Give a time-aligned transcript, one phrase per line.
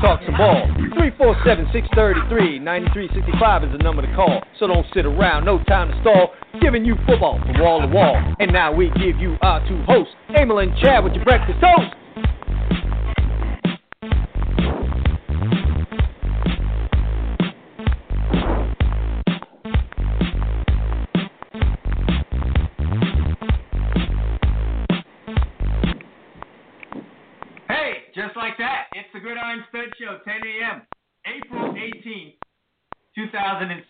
[0.00, 0.68] Talk some ball.
[0.92, 4.42] 347 633 9365 is the number to call.
[4.58, 6.34] So don't sit around, no time to stall.
[6.60, 8.16] Giving you football from wall to wall.
[8.38, 11.94] And now we give you our two hosts, Emil and Chad, with your breakfast toast.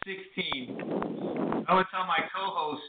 [0.04, 1.64] 2016.
[1.68, 2.82] I would tell my co-host,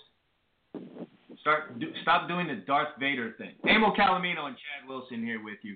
[1.41, 3.53] start do, stop doing the Darth Vader thing.
[3.65, 5.75] Emil Calomino and Chad Wilson here with you.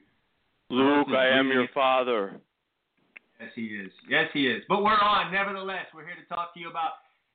[0.69, 2.39] Luke, I am your father.
[3.39, 3.91] Yes, he is.
[4.07, 4.63] Yes, he is.
[4.69, 5.85] But we're on, nevertheless.
[5.93, 6.91] We're here to talk to you about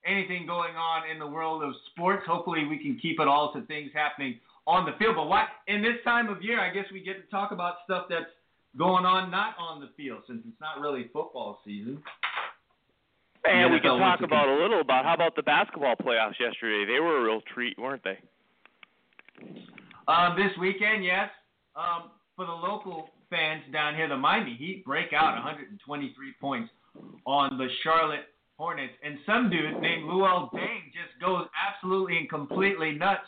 [0.07, 2.23] anything going on in the world of sports.
[2.27, 5.17] Hopefully, we can keep it all to things happening on the field.
[5.17, 5.47] But why?
[5.67, 8.31] In this time of year, I guess we get to talk about stuff that's
[8.79, 12.03] going on not on the field, since it's not really football season.
[13.49, 16.91] And we can talk about a little about how about the basketball playoffs yesterday?
[16.91, 18.19] They were a real treat, weren't they?
[20.09, 21.31] Um, this weekend, yes.
[21.75, 26.71] Um, for the local fans down here, the Miami Heat break out 123 points
[27.27, 32.93] on the Charlotte Hornets, and some dude named Luol Deng just goes absolutely and completely
[32.93, 33.27] nuts,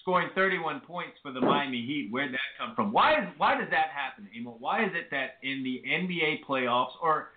[0.00, 2.08] scoring 31 points for the Miami Heat.
[2.10, 2.92] Where'd that come from?
[2.92, 4.56] Why is why does that happen, Emil?
[4.60, 7.30] Why is it that in the NBA playoffs, or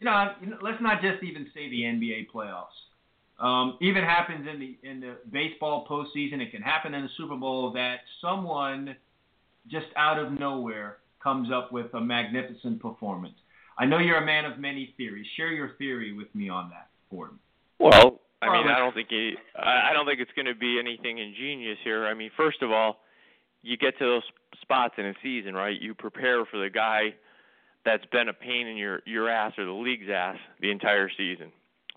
[0.00, 2.76] you know, let's not just even say the NBA playoffs.
[3.38, 6.40] Um, even happens in the in the baseball postseason.
[6.40, 8.96] It can happen in the Super Bowl that someone
[9.70, 13.34] just out of nowhere comes up with a magnificent performance.
[13.78, 15.26] I know you're a man of many theories.
[15.36, 17.38] Share your theory with me on that, Gordon.
[17.78, 20.78] Well, I mean, I don't think it, I I don't think it's going to be
[20.78, 22.06] anything ingenious here.
[22.06, 22.98] I mean, first of all,
[23.62, 24.22] you get to those
[24.62, 25.78] spots in a season, right?
[25.78, 27.14] You prepare for the guy
[27.86, 31.52] that's been a pain in your your ass or the league's ass the entire season.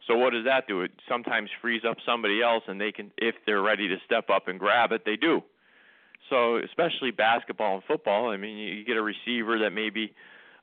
[0.08, 0.82] So what does that do?
[0.82, 4.48] It sometimes frees up somebody else, and they can, if they're ready to step up
[4.48, 5.44] and grab it, they do.
[6.30, 10.14] So especially basketball and football, I mean, you, get a receiver that maybe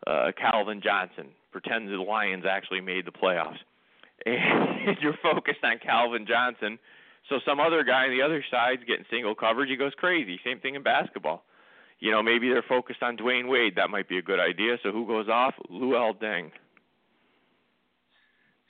[0.06, 3.58] uh, Calvin Johnson pretends the Lions actually made the playoffs,
[4.26, 6.78] and you're focused on Calvin Johnson.
[7.28, 9.68] So some other guy on the other side's getting single coverage.
[9.68, 10.40] He goes crazy.
[10.44, 11.44] Same thing in basketball.
[11.98, 13.74] You know, maybe they're focused on Dwyane Wade.
[13.76, 14.76] That might be a good idea.
[14.82, 15.54] So who goes off?
[15.70, 16.50] Luol Deng.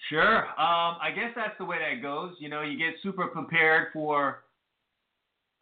[0.08, 0.38] Sure.
[0.38, 2.34] Um, I guess that's the way that goes.
[2.38, 4.44] You know, you get super prepared for,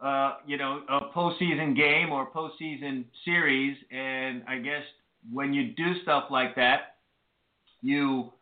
[0.00, 4.82] uh, you know, a postseason game or postseason series, and I guess
[5.32, 6.96] when you do stuff like that,
[7.80, 8.32] you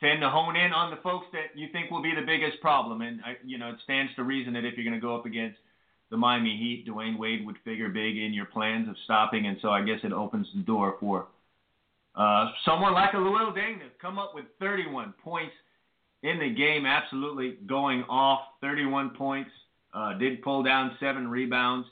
[0.00, 3.00] tend to hone in on the folks that you think will be the biggest problem.
[3.00, 5.26] And I, you know, it stands to reason that if you're going to go up
[5.26, 5.58] against
[6.10, 9.70] the Miami Heat, Dwyane Wade would figure big in your plans of stopping, and so
[9.70, 11.28] I guess it opens the door for
[12.14, 15.54] uh, someone like a Luol Deng to come up with 31 points
[16.22, 18.40] in the game, absolutely going off.
[18.60, 19.50] 31 points,
[19.94, 21.86] uh, did pull down seven rebounds.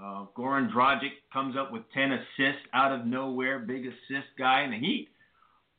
[0.00, 4.70] Uh, Goran Dragic comes up with 10 assists out of nowhere, big assist guy in
[4.70, 5.08] the Heat.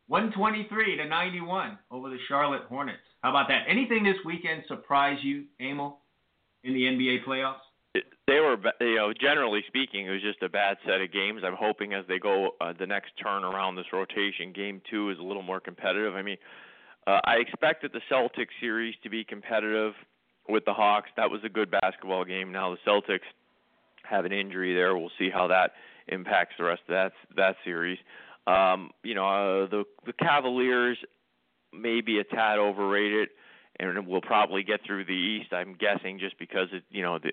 [0.08, 3.00] 123 to 91 over the Charlotte Hornets.
[3.22, 3.66] How about that?
[3.68, 6.00] Anything this weekend surprise you, Emil,
[6.63, 7.62] in the NBA playoffs?
[8.28, 11.42] They were, you know, generally speaking, it was just a bad set of games.
[11.46, 15.20] I'm hoping as they go uh, the next turn around this rotation, game two is
[15.20, 16.16] a little more competitive.
[16.16, 16.38] I mean,
[17.08, 19.94] uh, I expected the Celtics series to be competitive
[20.48, 21.09] with the Hawks.
[21.18, 22.52] That was a good basketball game.
[22.52, 23.28] Now the Celtics
[24.04, 24.96] have an injury there.
[24.96, 25.72] We'll see how that
[26.08, 27.98] impacts the rest of that that series.
[28.48, 30.98] Um, you know, uh, the the Cavaliers
[31.74, 33.29] may be a tad overrated,
[33.79, 35.53] and we'll probably get through the East.
[35.53, 37.32] I'm guessing just because it, you know, the,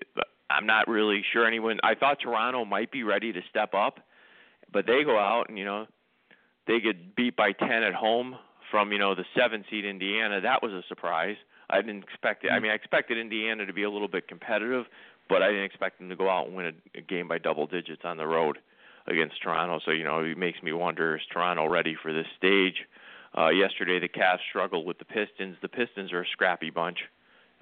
[0.49, 1.79] I'm not really sure anyone.
[1.83, 3.99] I thought Toronto might be ready to step up,
[4.71, 5.85] but they go out and you know,
[6.67, 8.35] they get beat by 10 at home
[8.71, 10.41] from you know the seven seed Indiana.
[10.41, 11.35] That was a surprise.
[11.69, 12.51] I didn't expect it.
[12.51, 14.85] I mean, I expected Indiana to be a little bit competitive,
[15.27, 17.67] but I didn't expect them to go out and win a, a game by double
[17.67, 18.57] digits on the road
[19.07, 19.79] against Toronto.
[19.85, 22.85] So you know, it makes me wonder: is Toronto ready for this stage?
[23.37, 25.55] Uh, yesterday, the Cavs struggled with the Pistons.
[25.61, 26.97] The Pistons are a scrappy bunch.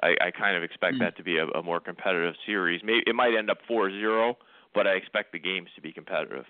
[0.04, 1.00] I, I kind of expect Mm.
[1.00, 2.82] that to be a, a more competitive series.
[2.84, 4.36] Maybe it might end up 4-0,
[4.74, 6.46] but I expect the games to be competitive.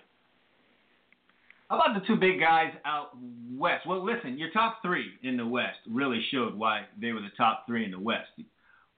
[1.70, 3.10] How about the two big guys out
[3.54, 3.86] west?
[3.86, 7.66] Well, listen, your top three in the West really showed why they were the top
[7.66, 8.30] three in the West.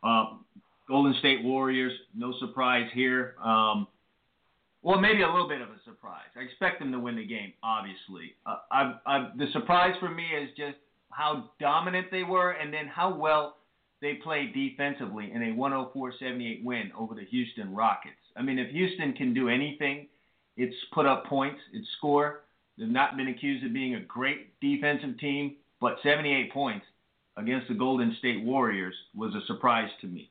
[0.04, 0.34] Uh,
[0.86, 3.34] Golden State Warriors, no surprise here.
[3.42, 3.88] Um,
[4.82, 6.28] well, maybe a little bit of a surprise.
[6.36, 8.34] I expect them to win the game, obviously.
[8.46, 10.76] Uh, I, I, the surprise for me is just
[11.10, 13.56] how dominant they were and then how well
[14.00, 18.14] they played defensively in a 104-78 win over the Houston Rockets.
[18.36, 20.08] I mean, if Houston can do anything,
[20.56, 22.42] it's put up points, it's score.
[22.78, 26.86] They've not been accused of being a great defensive team, but 78 points
[27.36, 30.30] against the Golden State Warriors was a surprise to me.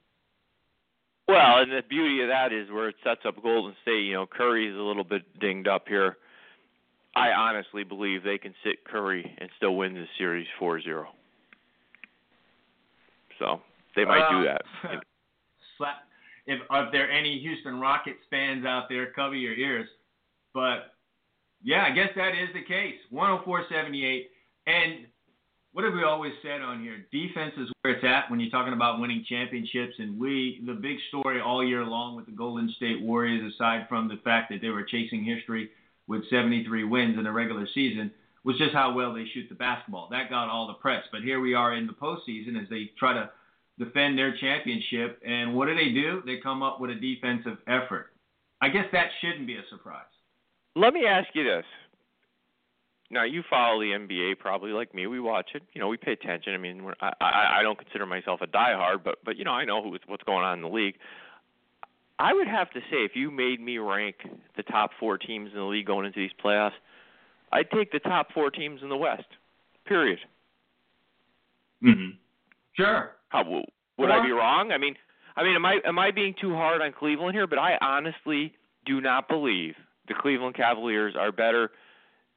[1.27, 4.01] Well, and the beauty of that is where it sets up Golden State.
[4.01, 6.17] You know, Curry's a little bit dinged up here.
[7.15, 11.05] I honestly believe they can sit Curry and still win this series 4-0.
[13.39, 13.61] So
[13.95, 14.61] they might uh, do that.
[15.77, 15.95] Slap.
[16.45, 19.87] If, if there are any Houston Rockets fans out there, cover your ears.
[20.53, 20.93] But
[21.63, 22.95] yeah, I guess that is the case.
[23.13, 24.23] 104-78.
[24.67, 25.05] And
[25.73, 27.05] what have we always said on here?
[27.11, 29.93] Defense is where it's at when you're talking about winning championships.
[29.99, 34.07] And we, the big story all year long with the Golden State Warriors, aside from
[34.07, 35.69] the fact that they were chasing history
[36.07, 38.11] with 73 wins in the regular season,
[38.43, 40.07] was just how well they shoot the basketball.
[40.11, 41.03] That got all the press.
[41.11, 43.29] But here we are in the postseason as they try to
[43.77, 45.21] defend their championship.
[45.25, 46.21] And what do they do?
[46.25, 48.07] They come up with a defensive effort.
[48.61, 50.03] I guess that shouldn't be a surprise.
[50.75, 51.65] Let me ask you this.
[53.11, 55.07] Now you follow the NBA probably like me.
[55.07, 55.63] We watch it.
[55.73, 56.53] You know, we pay attention.
[56.53, 59.51] I mean, we're, I, I I don't consider myself a diehard, but but you know,
[59.51, 60.95] I know who, what's going on in the league.
[62.19, 64.17] I would have to say, if you made me rank
[64.57, 66.73] the top four teams in the league going into these playoffs,
[67.51, 69.27] I'd take the top four teams in the West.
[69.85, 70.19] Period.
[71.83, 72.17] Mhm.
[72.73, 73.15] Sure.
[73.29, 73.43] How
[73.97, 74.71] would I be wrong?
[74.71, 74.95] I mean,
[75.35, 77.47] I mean, am I am I being too hard on Cleveland here?
[77.47, 78.53] But I honestly
[78.85, 79.75] do not believe
[80.07, 81.71] the Cleveland Cavaliers are better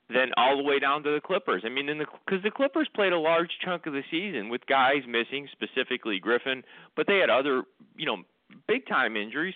[0.09, 1.63] than all the way down to the Clippers.
[1.65, 4.67] I mean, in the because the Clippers played a large chunk of the season with
[4.67, 6.65] guys missing, specifically Griffin,
[6.97, 7.65] but they had other,
[7.97, 8.23] you know,
[8.69, 9.55] big time injuries.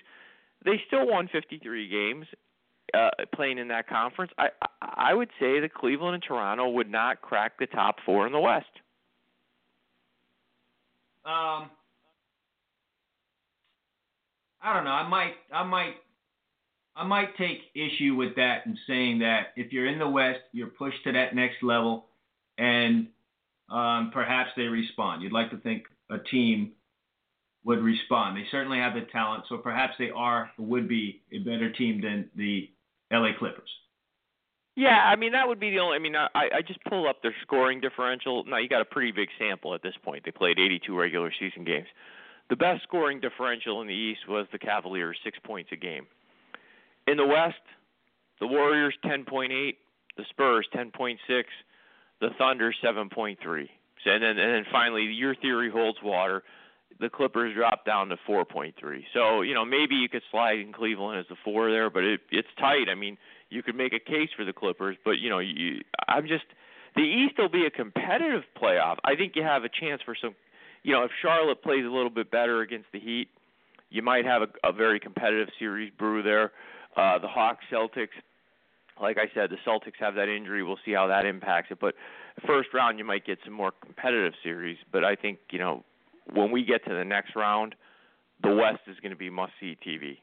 [0.64, 2.26] They still won 53 games
[2.96, 4.32] uh, playing in that conference.
[4.38, 4.48] I
[4.81, 8.40] I would say that Cleveland and Toronto would not crack the top four in the
[8.40, 8.66] West.
[11.25, 11.70] Um,
[14.62, 14.90] I don't know.
[14.90, 15.94] I might I might
[16.94, 20.69] I might take issue with that and saying that if you're in the West, you're
[20.69, 22.06] pushed to that next level,
[22.56, 23.08] and
[23.69, 25.22] um, perhaps they respond.
[25.22, 26.72] You'd like to think a team
[27.64, 28.37] would respond.
[28.37, 32.31] They certainly have the talent, so perhaps they are would be a better team than
[32.37, 32.70] the
[33.12, 33.70] LA Clippers.
[34.76, 35.97] Yeah, I mean that would be the only.
[35.97, 38.44] I mean, I I just pull up their scoring differential.
[38.44, 40.25] Now you got a pretty big sample at this point.
[40.25, 41.87] They played 82 regular season games.
[42.50, 46.06] The best scoring differential in the East was the Cavaliers, six points a game.
[47.08, 47.56] In the West,
[48.38, 49.76] the Warriors 10.8,
[50.17, 51.17] the Spurs 10.6,
[52.20, 53.37] the Thunder 7.3.
[54.08, 56.43] And then and then finally, your theory holds water.
[56.99, 58.73] The Clippers drop down to 4.3.
[59.12, 62.21] So you know maybe you could slide in Cleveland as the four there, but it,
[62.31, 62.88] it's tight.
[62.91, 63.19] I mean,
[63.50, 66.44] you could make a case for the Clippers, but you know, you, I'm just
[66.97, 68.97] the East will be a competitive playoff.
[69.05, 70.35] I think you have a chance for some.
[70.83, 73.29] You know, if Charlotte plays a little bit better against the Heat,
[73.91, 76.53] you might have a, a very competitive series brew there.
[76.97, 78.09] Uh, the Hawks, Celtics.
[79.00, 80.62] Like I said, the Celtics have that injury.
[80.62, 81.79] We'll see how that impacts it.
[81.79, 81.94] But
[82.47, 84.79] first round, you might get some more competitive series.
[84.91, 85.85] But I think you know
[86.32, 87.74] when we get to the next round,
[88.43, 90.19] the West is going to be must see TV.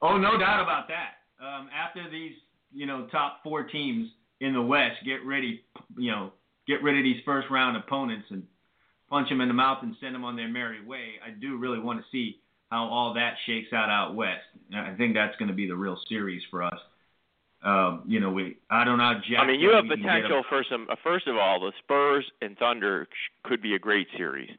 [0.00, 1.44] Oh, no doubt about that.
[1.44, 2.32] Um, after these,
[2.72, 4.08] you know, top four teams
[4.40, 5.62] in the West get ready,
[5.96, 6.32] you know,
[6.66, 8.42] get rid of these first round opponents and
[9.08, 11.14] punch them in the mouth and send them on their merry way.
[11.24, 14.40] I do really want to see how all that shakes out out west.
[14.74, 16.78] I think that's going to be the real series for us.
[17.64, 19.20] Um, you know, we I don't know.
[19.28, 20.88] Jack, I mean, you have potential for some.
[20.90, 23.06] Uh, first of all, the Spurs and Thunder
[23.44, 24.50] could be a great series.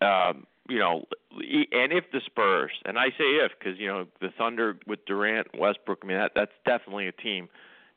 [0.00, 4.28] Um, you know, and if the Spurs, and I say if, because you know the
[4.38, 7.48] Thunder with Durant, Westbrook, I mean that that's definitely a team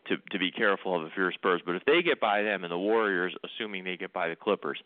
[0.08, 1.62] to to be careful of if you're Spurs.
[1.63, 4.79] But if they get by them and the Warriors, assuming they get by the Clippers,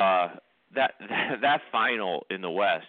[0.00, 0.28] uh,
[0.74, 2.86] that that, that final in the West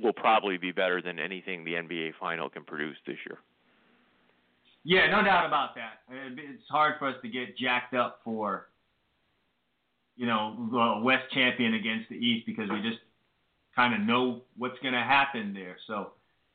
[0.00, 3.38] will probably be better than anything the NBA final can produce this year.
[4.84, 6.00] Yeah, no doubt about that.
[6.10, 8.68] It's hard for us to get jacked up for,
[10.16, 13.00] you know, West champion against the East because we just
[13.74, 15.76] kind of know what's going to happen there.
[15.86, 16.12] So,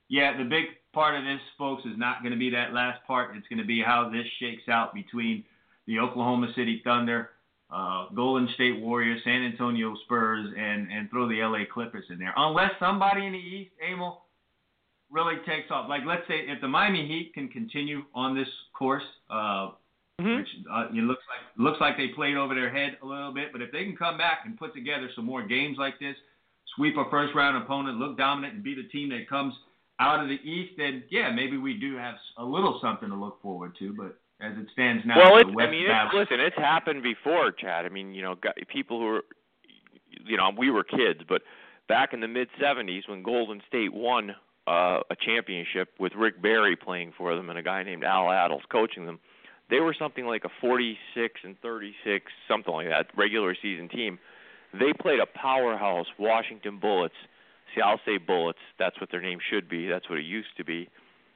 [0.09, 3.35] yeah, the big part of this, folks, is not going to be that last part.
[3.35, 5.43] It's going to be how this shakes out between
[5.87, 7.31] the Oklahoma City Thunder
[7.71, 12.33] uh, Golden State Warriors, San Antonio Spurs, and and throw the LA Clippers in there.
[12.35, 14.21] Unless somebody in the East, Emil,
[15.11, 19.03] really takes off, like let's say if the Miami Heat can continue on this course,
[19.29, 19.71] uh,
[20.21, 20.37] Mhm.
[20.37, 23.51] which uh, it looks like looks like they played over their head a little bit,
[23.53, 26.15] but if they can come back and put together some more games like this,
[26.75, 29.53] sweep a first round opponent, look dominant, and beat a team that comes
[29.99, 33.41] out of the East, then yeah, maybe we do have a little something to look
[33.41, 33.93] forward to.
[33.93, 36.57] But as it stands now, well, the it's, West I mean, it's, battle- listen, it's
[36.57, 37.85] happened before, Chad.
[37.85, 38.35] I mean, you know,
[38.67, 39.25] people who were,
[40.25, 41.41] you know, we were kids, but
[41.87, 44.35] back in the mid '70s when Golden State won
[44.69, 48.61] uh, a championship with Rick Barry playing for them and a guy named Al Attles
[48.71, 49.19] coaching them,
[49.69, 54.19] they were something like a 46 and 36, something like that, regular season team.
[54.73, 57.15] They played a powerhouse Washington Bullets.
[57.73, 58.59] See, I'll say Bullets.
[58.77, 59.87] That's what their name should be.
[59.87, 60.87] That's what it used to be.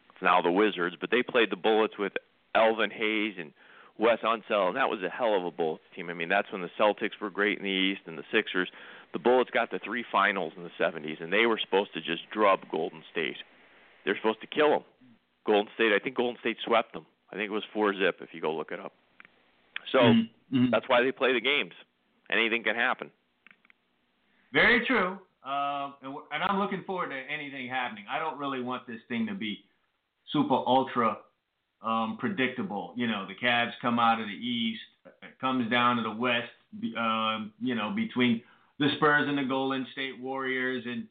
[0.10, 2.14] It's now the Wizards, but they played the Bullets with
[2.56, 3.52] Elvin Hayes and
[3.98, 6.10] Wes Unseld, and that was a hell of a Bullets team.
[6.10, 8.70] I mean, that's when the Celtics were great in the East and the Sixers.
[9.14, 12.30] The Bullets got the three finals in the 70s, and they were supposed to just
[12.32, 13.38] drub Golden State.
[14.06, 14.84] They're supposed to kill them.
[15.46, 17.06] Golden State, I think Golden State swept them.
[17.32, 18.94] I think it was four zip if you go look it up.
[19.92, 20.72] So Mhm, mhm.
[20.72, 21.74] that's why they play the games.
[22.30, 23.12] Anything can happen.
[24.52, 25.20] Very true.
[25.44, 28.06] Um, and, and I'm looking forward to anything happening.
[28.10, 29.64] I don't really want this thing to be
[30.32, 31.18] super ultra
[31.82, 32.94] um, predictable.
[32.96, 34.82] You know, the Cavs come out of the East,
[35.22, 36.50] it comes down to the West.
[36.80, 38.42] be- Um, you know, between
[38.80, 41.08] the Spurs and the Golden State Warriors, and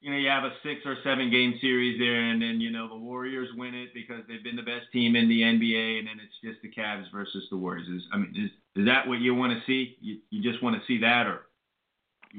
[0.00, 2.88] you know, you have a six or seven game series there, and then you know
[2.88, 6.16] the Warriors win it because they've been the best team in the NBA, and then
[6.24, 7.86] it's just the Cavs versus the Warriors.
[7.88, 9.96] Is, I mean, is is that what you want to see?
[10.00, 11.42] You you just want to see that, or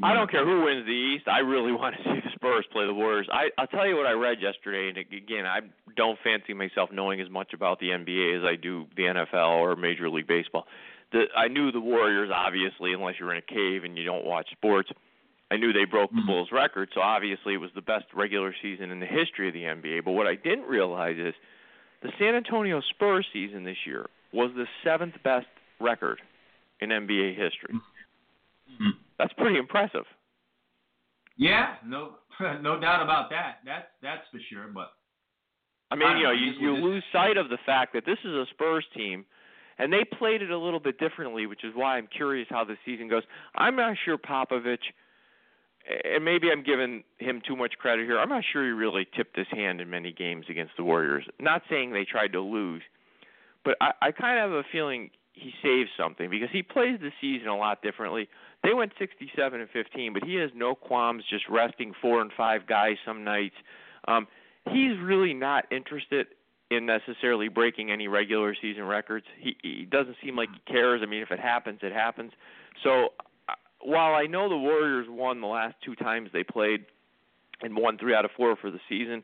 [0.02, 1.28] I don't care who wins the East.
[1.28, 3.28] I really want to see the Spurs play the Warriors.
[3.32, 5.60] I I'll tell you what I read yesterday, and again, I
[5.96, 9.76] don't fancy myself knowing as much about the NBA as I do the NFL or
[9.76, 10.66] Major League Baseball.
[11.12, 14.50] The I knew the Warriors obviously, unless you're in a cave and you don't watch
[14.52, 14.90] sports.
[15.52, 16.28] I knew they broke the Mhm.
[16.28, 19.66] Bulls record, so obviously it was the best regular season in the history of the
[19.66, 20.00] NBA.
[20.00, 21.36] But what I didn't realize is
[22.02, 25.48] the San Antonio Spurs season this year was the seventh best
[25.82, 26.22] record
[26.80, 27.76] in NBA history.
[28.72, 28.96] Mhm.
[29.18, 30.08] That's pretty impressive.
[31.36, 32.18] Yeah, no,
[32.62, 33.60] no doubt about that.
[33.66, 34.68] That's that's for sure.
[34.68, 34.94] But
[35.90, 38.20] I mean, I you know, know, you, you lose sight of the fact that this
[38.20, 39.26] is a Spurs team,
[39.78, 42.78] and they played it a little bit differently, which is why I'm curious how the
[42.86, 43.24] season goes.
[43.56, 44.92] I'm not sure Popovich,
[46.04, 48.20] and maybe I'm giving him too much credit here.
[48.20, 51.26] I'm not sure he really tipped his hand in many games against the Warriors.
[51.40, 52.82] Not saying they tried to lose,
[53.64, 57.12] but I, I kind of have a feeling he saved something because he plays the
[57.20, 58.30] season a lot differently.
[58.64, 62.68] They went 67 and 15, but he has no qualms just resting four and five
[62.68, 63.56] guys some nights.
[64.08, 64.28] Um,
[64.70, 66.28] he's really not interested
[66.72, 69.26] in necessarily breaking any regular season records.
[69.38, 71.02] He he doesn't seem like he cares.
[71.04, 72.32] I mean, if it happens, it happens.
[72.82, 73.10] So
[73.50, 76.86] uh, while I know the Warriors won the last two times they played
[77.62, 79.22] and won three out of four for the season,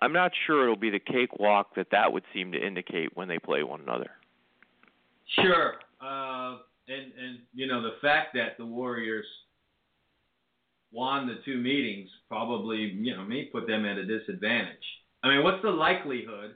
[0.00, 3.38] I'm not sure it'll be the cakewalk that that would seem to indicate when they
[3.38, 4.10] play one another.
[5.40, 6.56] sure, uh,
[6.88, 9.26] and and you know the fact that the Warriors
[10.90, 14.76] won the two meetings probably you know may put them at a disadvantage.
[15.22, 16.54] I mean, what's the likelihood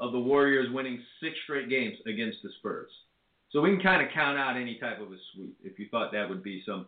[0.00, 2.90] of the Warriors winning six straight games against the Spurs?
[3.50, 6.12] So we can kind of count out any type of a sweep if you thought
[6.12, 6.86] that would be some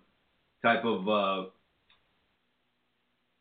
[0.63, 1.09] type of.
[1.09, 1.51] Uh,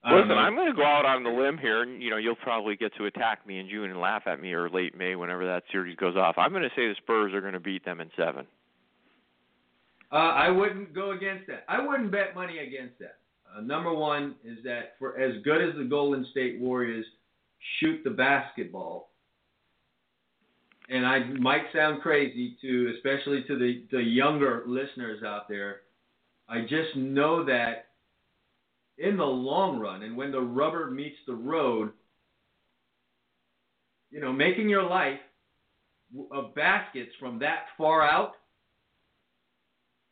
[0.07, 0.35] Listen, know.
[0.35, 2.95] I'm going to go out on the limb here, and you know you'll probably get
[2.97, 5.95] to attack me in June and laugh at me, or late May, whenever that series
[5.95, 6.35] goes off.
[6.37, 8.45] I'm going to say the Spurs are going to beat them in seven.
[10.11, 11.65] Uh, I wouldn't go against that.
[11.67, 13.17] I wouldn't bet money against that.
[13.55, 17.05] Uh, number one is that for as good as the Golden State Warriors
[17.79, 19.09] shoot the basketball,
[20.89, 25.81] and I might sound crazy to, especially to the, the younger listeners out there,
[26.47, 27.87] I just know that
[28.97, 31.91] in the long run, and when the rubber meets the road,
[34.11, 35.19] you know, making your life
[36.31, 38.33] of baskets from that far out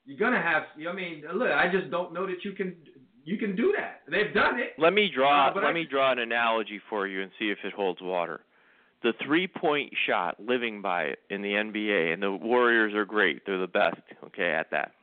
[0.05, 0.63] you're gonna have.
[0.87, 2.75] I mean, look, I just don't know that you can
[3.23, 4.01] you can do that.
[4.09, 4.73] They've done it.
[4.77, 5.47] Let me draw.
[5.47, 8.01] Uh, but let I- me draw an analogy for you and see if it holds
[8.01, 8.41] water.
[9.03, 13.45] The three-point shot, living by it in the NBA, and the Warriors are great.
[13.45, 14.01] They're the best.
[14.25, 14.93] Okay, at that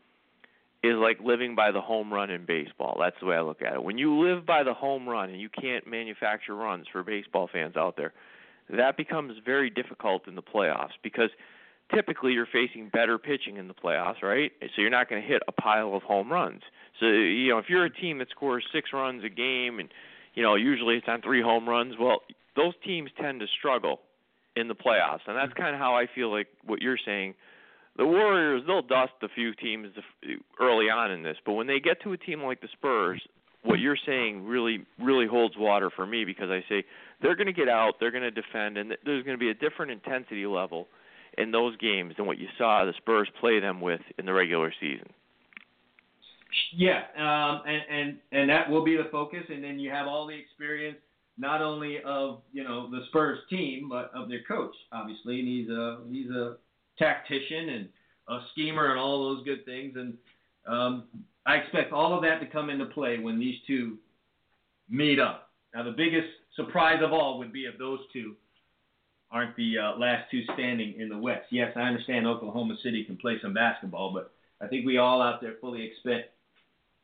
[0.82, 2.96] is like living by the home run in baseball.
[2.98, 3.82] That's the way I look at it.
[3.82, 7.76] When you live by the home run and you can't manufacture runs for baseball fans
[7.76, 8.14] out there,
[8.70, 11.28] that becomes very difficult in the playoffs because
[11.94, 14.52] typically you're facing better pitching in the playoffs, right?
[14.62, 16.62] So you're not going to hit a pile of home runs.
[16.98, 19.90] So you know, if you're a team that scores 6 runs a game and
[20.34, 22.20] you know, usually it's on 3 home runs, well,
[22.56, 24.00] those teams tend to struggle
[24.56, 25.20] in the playoffs.
[25.26, 27.34] And that's kind of how I feel like what you're saying.
[27.96, 29.88] The Warriors, they'll dust a few teams
[30.60, 33.20] early on in this, but when they get to a team like the Spurs,
[33.62, 36.84] what you're saying really really holds water for me because I say
[37.20, 39.54] they're going to get out, they're going to defend, and there's going to be a
[39.54, 40.88] different intensity level
[41.36, 44.72] in those games than what you saw the Spurs play them with in the regular
[44.80, 45.10] season.
[46.74, 50.26] Yeah, um, and and and that will be the focus, and then you have all
[50.26, 50.98] the experience
[51.40, 55.68] not only of you know the Spurs team, but of their coach, obviously, and he's
[55.70, 56.56] a he's a
[56.98, 57.88] tactician and
[58.28, 60.14] a schemer and all those good things, and
[60.66, 61.04] um,
[61.46, 63.96] I expect all of that to come into play when these two
[64.88, 65.50] meet up.
[65.74, 68.36] Now, the biggest surprise of all would be if those two
[69.32, 71.46] aren't the uh, last two standing in the West.
[71.50, 75.40] Yes, I understand Oklahoma City can play some basketball, but I think we all out
[75.40, 76.34] there fully expect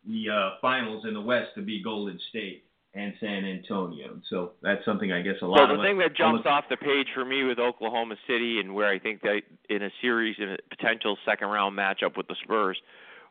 [0.07, 2.66] the uh, finals in the West to be Golden State
[2.97, 4.19] and San Antonio.
[4.31, 5.69] So that's something I guess a lot.
[5.69, 8.89] So the thing that jumps off the page for me with Oklahoma City and where
[8.89, 12.79] I think that in a series in a potential second round matchup with the Spurs,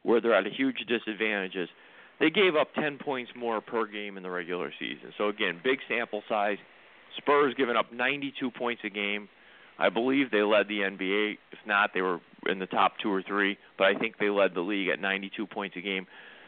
[0.03, 1.67] where they're at a huge disadvantage is
[2.19, 5.11] they gave up 10 points more per game in the regular season.
[5.17, 6.57] So again, big sample size.
[7.17, 9.27] Spurs giving up 92 points a game.
[9.79, 11.37] I believe they led the NBA.
[11.51, 13.57] If not, they were in the top two or three.
[13.77, 16.05] But I think they led the league at 92 points a game.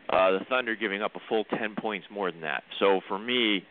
[0.10, 2.64] Uh, the Thunder giving up a full 10 points more than that.
[2.80, 3.66] So for me,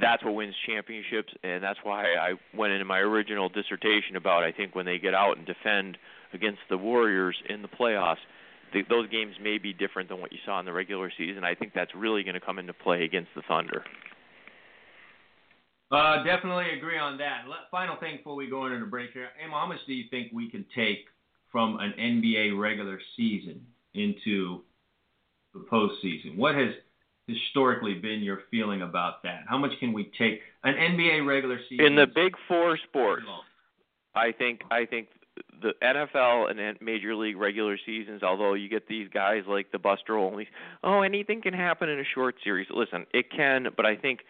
[0.00, 4.52] that's what wins championships, and that's why I went into my original dissertation about I
[4.52, 5.98] think when they get out and defend
[6.32, 8.22] against the Warriors in the playoffs,
[8.72, 11.44] the, those games may be different than what you saw in the regular season.
[11.44, 13.84] I think that's really going to come into play against the Thunder.
[15.90, 17.44] Uh, definitely agree on that.
[17.70, 20.32] Final thing before we go into the break here, Emma, how much do you think
[20.32, 21.06] we can take
[21.52, 23.64] from an NBA regular season
[23.94, 24.62] into
[25.54, 26.36] the postseason?
[26.36, 26.70] What has
[27.26, 29.42] historically been your feeling about that?
[29.48, 33.24] How much can we take an NBA regular season in the Big Four sports?
[34.14, 35.08] I think I think
[35.62, 40.16] the NFL and Major League regular seasons, although you get these guys like the Buster
[40.16, 40.48] Olney,
[40.82, 42.68] oh, anything can happen in a short series.
[42.70, 44.20] Listen, it can, but I think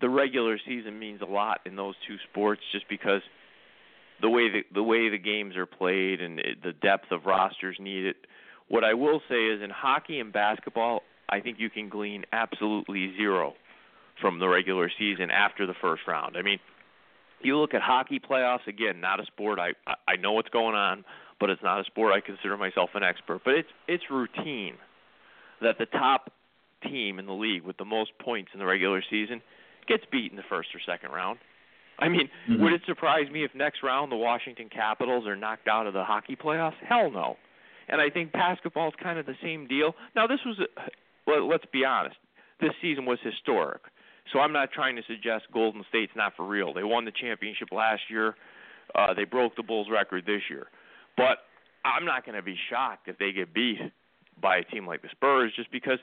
[0.00, 3.22] the regular season means a lot in those two sports just because
[4.20, 7.76] the way the the way the games are played and it, the depth of rosters
[7.80, 8.16] needed.
[8.68, 13.12] What I will say is in hockey and basketball, I think you can glean absolutely
[13.16, 13.54] zero
[14.20, 16.36] from the regular season after the first round.
[16.36, 16.58] I mean,
[17.42, 19.72] you look at hockey playoffs again, not a sport I
[20.06, 21.04] I know what's going on,
[21.40, 23.42] but it's not a sport I consider myself an expert.
[23.44, 24.74] But it's it's routine
[25.60, 26.30] that the top
[26.82, 29.40] team in the league with the most points in the regular season
[29.86, 31.38] gets beat in the first or second round.
[31.98, 32.62] I mean, mm-hmm.
[32.62, 36.02] would it surprise me if next round the Washington Capitals are knocked out of the
[36.02, 36.74] hockey playoffs?
[36.86, 37.36] Hell no.
[37.92, 39.94] And I think basketball is kind of the same deal.
[40.16, 40.56] Now, this was,
[41.26, 42.16] well, let's be honest,
[42.58, 43.82] this season was historic.
[44.32, 46.72] So I'm not trying to suggest Golden State's not for real.
[46.72, 48.34] They won the championship last year.
[48.94, 50.68] Uh, they broke the Bulls record this year.
[51.18, 51.44] But
[51.84, 53.78] I'm not going to be shocked if they get beat
[54.40, 55.98] by a team like the Spurs just because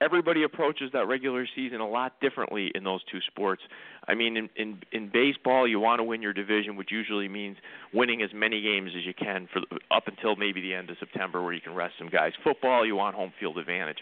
[0.00, 3.62] everybody approaches that regular season a lot differently in those two sports.
[4.06, 7.56] I mean, in in, in baseball, you want to win your division, which usually means
[7.92, 9.60] winning as many games as you can for
[9.94, 12.32] up until maybe the end of September, where you can rest some guys.
[12.42, 13.98] Football, you want home field advantage.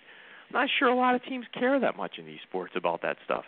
[0.50, 3.16] I'm not sure a lot of teams care that much in these sports about that
[3.24, 3.44] stuff.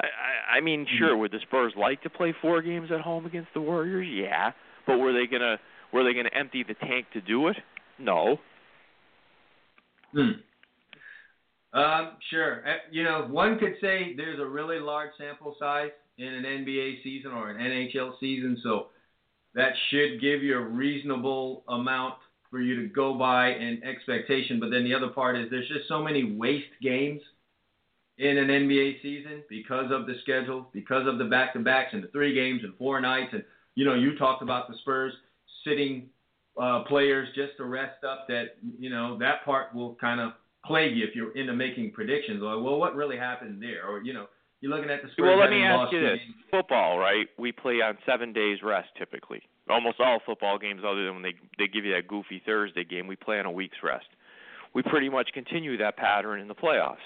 [0.00, 0.98] I, I, I mean, mm-hmm.
[0.98, 4.06] sure, would the Spurs like to play four games at home against the Warriors?
[4.10, 4.52] Yeah,
[4.86, 5.56] but were they gonna
[5.92, 7.56] were they gonna empty the tank to do it?
[7.98, 8.38] No.
[10.12, 10.32] Hmm.
[11.76, 12.66] Um, sure.
[12.66, 17.02] Uh, you know, one could say there's a really large sample size in an NBA
[17.02, 18.86] season or an NHL season, so
[19.54, 22.14] that should give you a reasonable amount
[22.50, 24.58] for you to go by in expectation.
[24.58, 27.20] But then the other part is there's just so many waste games
[28.16, 32.02] in an NBA season because of the schedule, because of the back to backs and
[32.02, 33.34] the three games and four nights.
[33.34, 35.12] And, you know, you talked about the Spurs
[35.62, 36.08] sitting
[36.58, 40.32] uh, players just to rest up that, you know, that part will kind of
[40.66, 42.42] plague you if you're into making predictions.
[42.42, 43.86] Or, well, what really happened there?
[43.86, 44.26] Or, you know,
[44.60, 45.26] you're looking at the Spurs.
[45.26, 46.18] Well, let me ask you this:
[46.50, 47.26] football, right?
[47.38, 49.42] We play on seven days rest typically.
[49.68, 53.06] Almost all football games, other than when they they give you that goofy Thursday game,
[53.06, 54.06] we play on a week's rest.
[54.74, 57.04] We pretty much continue that pattern in the playoffs.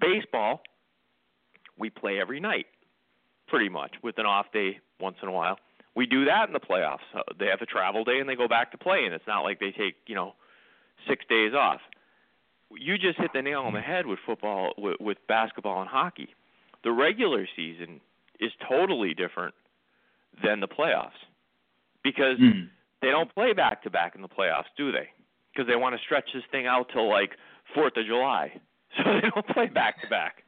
[0.00, 0.62] Baseball,
[1.78, 2.66] we play every night,
[3.48, 5.58] pretty much, with an off day once in a while.
[5.96, 6.98] We do that in the playoffs.
[7.38, 9.12] They have a travel day and they go back to playing.
[9.12, 10.34] It's not like they take you know
[11.08, 11.80] six days off
[12.76, 16.28] you just hit the nail on the head with football, with, with basketball and hockey.
[16.84, 18.00] The regular season
[18.38, 19.54] is totally different
[20.42, 21.18] than the playoffs
[22.02, 22.68] because mm.
[23.02, 25.08] they don't play back to back in the playoffs, do they?
[25.52, 27.32] Because they want to stretch this thing out till like
[27.74, 28.52] Fourth of July,
[28.96, 30.44] so they don't play back to back.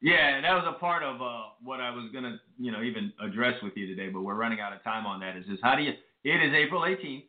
[0.00, 3.12] Yeah, and that was a part of uh, what I was gonna, you know, even
[3.20, 4.10] address with you today.
[4.10, 5.36] But we're running out of time on that.
[5.36, 5.92] Is is how do you?
[6.24, 7.24] It is April 18th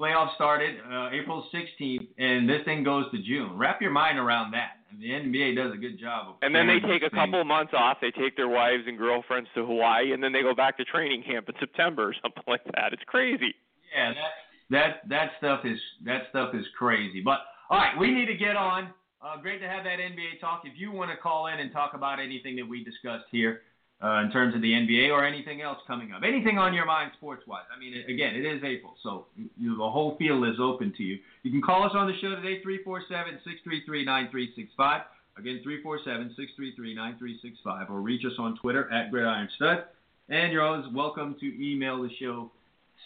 [0.00, 3.56] playoffs started uh, April 16th, and this thing goes to June.
[3.56, 4.78] Wrap your mind around that.
[4.90, 6.34] And the NBA does a good job of.
[6.42, 7.98] And then they take a couple of months off.
[8.00, 11.22] They take their wives and girlfriends to Hawaii, and then they go back to training
[11.22, 12.92] camp in September or something like that.
[12.92, 13.54] It's crazy.
[13.94, 14.30] Yeah, that
[14.70, 17.20] that that stuff is that stuff is crazy.
[17.20, 18.88] But all right, we need to get on.
[19.22, 20.62] Uh, great to have that NBA talk.
[20.64, 23.60] If you want to call in and talk about anything that we discussed here
[24.02, 27.12] uh, in terms of the NBA or anything else coming up, anything on your mind
[27.16, 27.64] sports wise.
[27.74, 31.18] I mean, again, it is April, so you, the whole field is open to you.
[31.42, 35.02] You can call us on the show today, 347 633 9365.
[35.36, 39.84] Again, 347 633 9365, or reach us on Twitter at Gridiron Stud.
[40.28, 42.50] And you're always welcome to email the show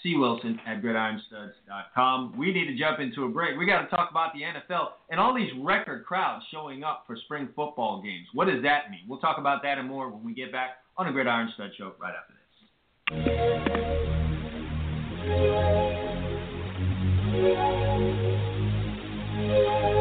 [0.05, 2.37] cwilson at gridironstuds.com.
[2.37, 3.59] We need to jump into a break.
[3.59, 7.17] We got to talk about the NFL and all these record crowds showing up for
[7.25, 8.27] spring football games.
[8.35, 9.01] What does that mean?
[9.09, 11.93] We'll talk about that and more when we get back on the Gridiron Stud Show
[11.99, 12.45] right after this.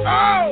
[0.06, 0.43] Oh!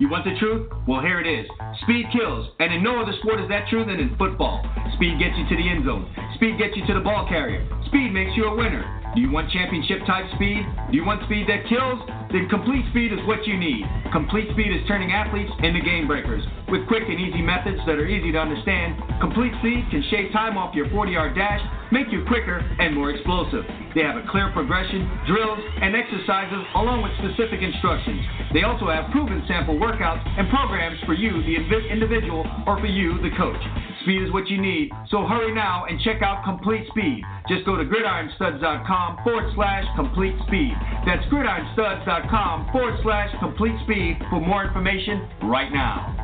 [0.00, 0.66] You want the truth?
[0.88, 1.46] Well, here it is.
[1.86, 4.58] Speed kills, and in no other sport is that true than in football.
[4.98, 6.10] Speed gets you to the end zone.
[6.34, 7.62] Speed gets you to the ball carrier.
[7.86, 8.82] Speed makes you a winner.
[9.14, 10.66] Do you want championship type speed?
[10.90, 12.02] Do you want speed that kills?
[12.34, 13.86] Then complete speed is what you need.
[14.10, 16.42] Complete speed is turning athletes into game breakers.
[16.66, 20.58] With quick and easy methods that are easy to understand, complete speed can shave time
[20.58, 21.62] off your 40 yard dash,
[21.94, 23.62] make you quicker and more explosive.
[23.94, 28.18] They have a clear progression, drills, and exercises along with specific instructions.
[28.50, 31.54] They also have proven sample workouts and programs for you, the
[31.86, 33.62] individual, or for you, the coach.
[34.02, 37.22] Speed is what you need, so hurry now and check out Complete Speed.
[37.46, 40.74] Just go to gridironstuds.com forward slash complete speed.
[41.06, 46.23] That's gridironstuds.com forward slash complete speed for more information right now.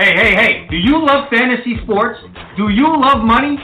[0.00, 2.18] Hey, hey, hey, do you love fantasy sports?
[2.56, 3.58] Do you love money?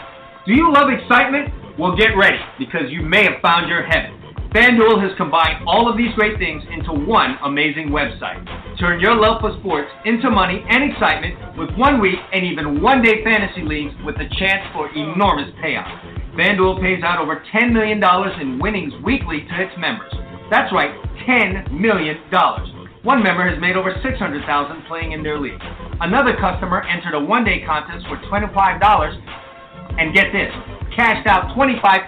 [0.44, 1.48] Do you love excitement?
[1.78, 4.20] Well, get ready because you may have found your heaven.
[4.52, 8.44] FanDuel has combined all of these great things into one amazing website.
[8.78, 13.00] Turn your love for sports into money and excitement with one week and even one
[13.00, 16.36] day fantasy leagues with a chance for enormous payouts.
[16.36, 17.96] FanDuel pays out over $10 million
[18.42, 20.12] in winnings weekly to its members.
[20.50, 20.92] That's right,
[21.26, 22.20] $10 million.
[23.06, 25.62] One member has made over 600,000 playing in their league.
[26.00, 28.50] Another customer entered a one day contest for $25
[29.94, 30.50] and get this,
[30.90, 32.02] cashed out $25,000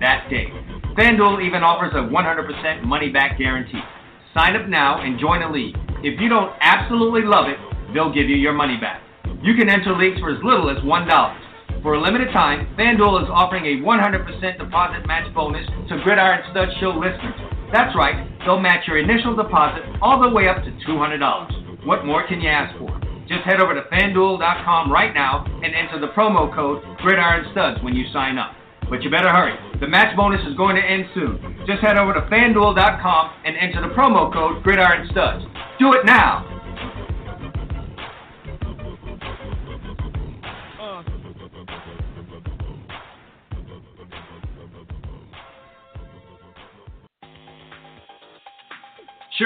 [0.00, 0.48] that day.
[0.96, 3.84] FanDuel even offers a 100% money back guarantee.
[4.32, 5.76] Sign up now and join a league.
[6.00, 7.60] If you don't absolutely love it,
[7.92, 9.02] they'll give you your money back.
[9.42, 11.82] You can enter leagues for as little as $1.
[11.82, 16.68] For a limited time, FanDuel is offering a 100% deposit match bonus to Gridiron Stud
[16.80, 17.55] Show listeners.
[17.72, 21.86] That's right, they'll match your initial deposit all the way up to $200.
[21.86, 23.00] What more can you ask for?
[23.28, 28.04] Just head over to fanduel.com right now and enter the promo code GridironStuds when you
[28.12, 28.52] sign up.
[28.88, 29.58] But you better hurry.
[29.80, 31.64] The match bonus is going to end soon.
[31.66, 35.42] Just head over to fanduel.com and enter the promo code GridironStuds.
[35.80, 36.55] Do it now.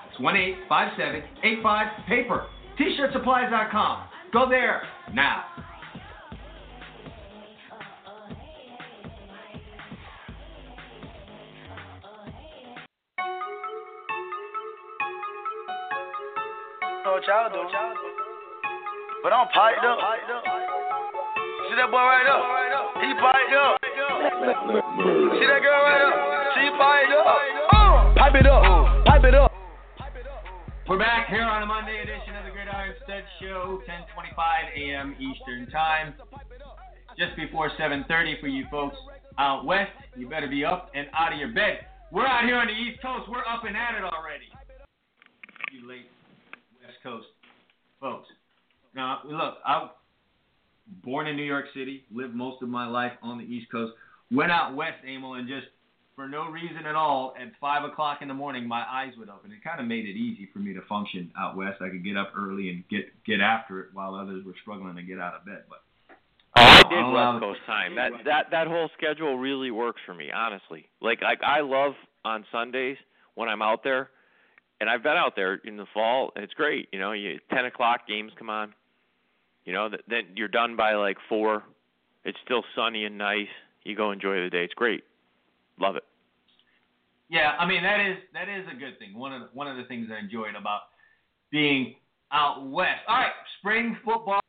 [0.10, 2.46] It's 1-857-85-PAPER.
[2.78, 4.04] T-shirtsupplies.com.
[4.34, 4.84] go there
[5.14, 5.46] now.
[17.16, 17.60] what y'all do.
[19.24, 19.98] But I'm piped up.
[21.70, 22.44] See that boy right up?
[23.02, 23.80] He piped up.
[25.40, 26.14] See that girl right up?
[26.54, 27.26] She piped up.
[27.74, 29.06] Uh, pipe it up.
[29.06, 29.55] Pipe it up.
[30.88, 34.38] We're back here on a Monday edition of the Gridiron Stud Show, 10:25
[34.78, 35.16] a.m.
[35.20, 36.14] Eastern Time.
[37.18, 38.96] Just before 7:30 for you folks
[39.40, 39.92] out west.
[40.16, 41.88] You better be up and out of your bed.
[42.12, 43.28] We're out here on the East Coast.
[43.28, 44.46] We're up and at it already.
[45.74, 46.06] You late
[46.86, 47.26] West Coast
[48.00, 48.28] folks.
[48.94, 49.90] Now, look, I'm
[51.04, 53.94] born in New York City, lived most of my life on the East Coast.
[54.32, 55.66] Went out west, Emil, and just
[56.16, 59.52] for no reason at all, at five o'clock in the morning, my eyes would open.
[59.52, 61.82] It kind of made it easy for me to function out west.
[61.82, 65.02] I could get up early and get get after it while others were struggling to
[65.04, 65.64] get out of bed.
[65.70, 65.80] But
[66.58, 67.96] Oh, I did Oh, West Coast time.
[67.96, 70.88] That that that whole schedule really works for me, honestly.
[71.02, 72.98] Like like I love on Sundays
[73.36, 74.10] when I'm out there,
[74.80, 76.88] and I've been out there in the fall, and it's great.
[76.94, 78.74] You know, you ten o'clock games come on.
[79.66, 81.64] You know, th- then you're done by like four.
[82.24, 83.48] It's still sunny and nice.
[83.84, 84.64] You go enjoy the day.
[84.64, 85.04] It's great.
[85.80, 86.04] Love it.
[87.30, 89.18] Yeah, I mean that is that is a good thing.
[89.18, 90.82] One of the, one of the things I enjoyed about
[91.52, 91.96] being
[92.32, 93.02] out west.
[93.08, 94.42] All right, spring football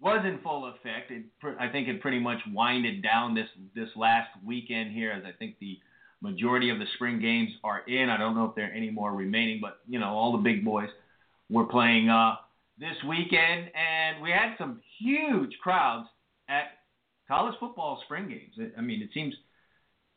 [0.00, 1.10] was in full effect.
[1.10, 1.24] It,
[1.58, 5.56] I think it pretty much winded down this this last weekend here, as I think
[5.60, 5.78] the
[6.22, 8.08] majority of the spring games are in.
[8.08, 10.64] I don't know if there are any more remaining, but you know all the big
[10.64, 10.88] boys
[11.50, 12.36] were playing uh,
[12.78, 16.08] this weekend, and we had some huge crowds
[16.48, 16.78] at
[17.28, 18.72] college football spring games.
[18.76, 19.34] I mean, it seems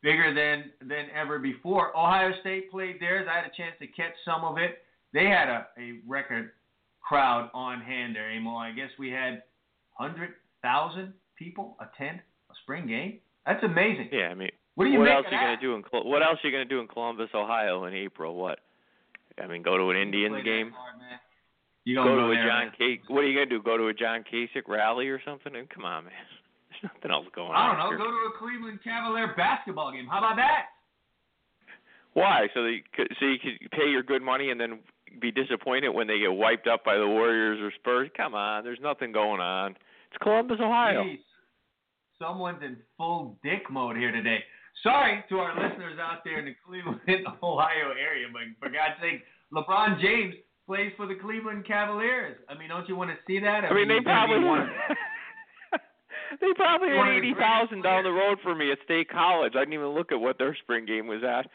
[0.04, 1.96] bigger than than ever before.
[1.96, 3.26] Ohio State played theirs.
[3.28, 4.84] I had a chance to catch some of it.
[5.12, 6.50] They had a, a record
[7.00, 8.54] crowd on hand there, Amo.
[8.56, 9.42] I guess we had
[9.94, 13.18] hundred thousand people attend a spring game.
[13.46, 14.10] That's amazing.
[14.12, 16.52] Yeah, I mean, What what else are you gonna do in what else are you
[16.52, 18.34] gonna do in Columbus, Ohio in April?
[18.36, 18.60] What?
[19.42, 20.70] I mean, go to an Indians game.
[20.70, 20.94] hard.
[21.84, 22.72] You go gonna to a there, John man.
[22.78, 23.00] K.
[23.08, 23.62] What are you gonna do?
[23.62, 25.52] Go to a John Kasich rally or something?
[25.74, 26.12] Come on, man.
[26.84, 27.56] Nothing else going on.
[27.56, 27.88] I don't know.
[27.88, 27.98] here.
[27.98, 30.06] Go to a Cleveland Cavalier basketball game.
[30.06, 30.66] How about that?
[32.12, 32.46] Why?
[32.54, 34.78] So they could, so you could pay your good money and then
[35.20, 38.10] be disappointed when they get wiped up by the Warriors or Spurs?
[38.16, 39.72] Come on, there's nothing going on.
[39.72, 41.04] It's Columbus, Ohio.
[41.04, 41.18] Jeez.
[42.20, 44.38] Someone's in full dick mode here today.
[44.82, 47.00] Sorry to our listeners out there in the Cleveland,
[47.42, 50.34] Ohio area, but for God's sake, LeBron James
[50.66, 52.36] plays for the Cleveland Cavaliers.
[52.48, 53.64] I mean, don't you want to see that?
[53.64, 54.96] I mean, they he's gonna probably of-
[56.40, 59.52] they probably had eighty thousand down the road for me at State College.
[59.56, 61.46] I didn't even look at what their spring game was at.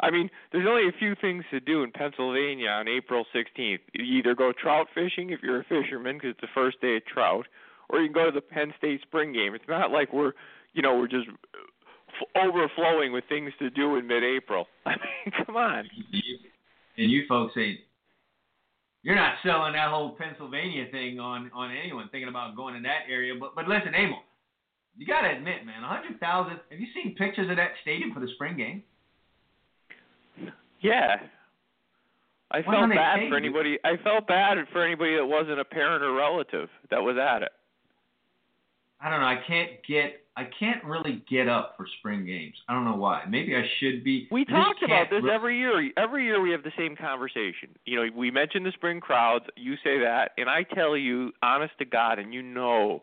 [0.00, 3.78] I mean, there's only a few things to do in Pennsylvania on April 16th.
[3.94, 7.06] You either go trout fishing if you're a fisherman because it's the first day of
[7.06, 7.46] trout,
[7.88, 9.54] or you can go to the Penn State spring game.
[9.54, 10.32] It's not like we're,
[10.74, 14.66] you know, we're just f- overflowing with things to do in mid-April.
[14.86, 15.88] I mean, come on.
[16.98, 17.80] and you folks say
[19.06, 23.06] you're not selling that whole Pennsylvania thing on on anyone thinking about going in that
[23.08, 23.34] area.
[23.38, 24.18] But but listen, Amo,
[24.98, 26.58] you got to admit, man, a hundred thousand.
[26.70, 28.82] Have you seen pictures of that stadium for the spring game?
[30.80, 31.22] Yeah.
[32.50, 33.78] I felt bad for anybody.
[33.84, 37.52] I felt bad for anybody that wasn't a parent or relative that was at it.
[39.00, 39.26] I don't know.
[39.26, 40.22] I can't get.
[40.38, 42.54] I can't really get up for spring games.
[42.68, 43.24] I don't know why.
[43.28, 44.28] Maybe I should be.
[44.30, 45.90] We I just talk about this re- every year.
[45.96, 47.70] Every year we have the same conversation.
[47.84, 49.46] You know, we mention the spring crowds.
[49.56, 53.00] You say that, and I tell you, honest to God, and you know,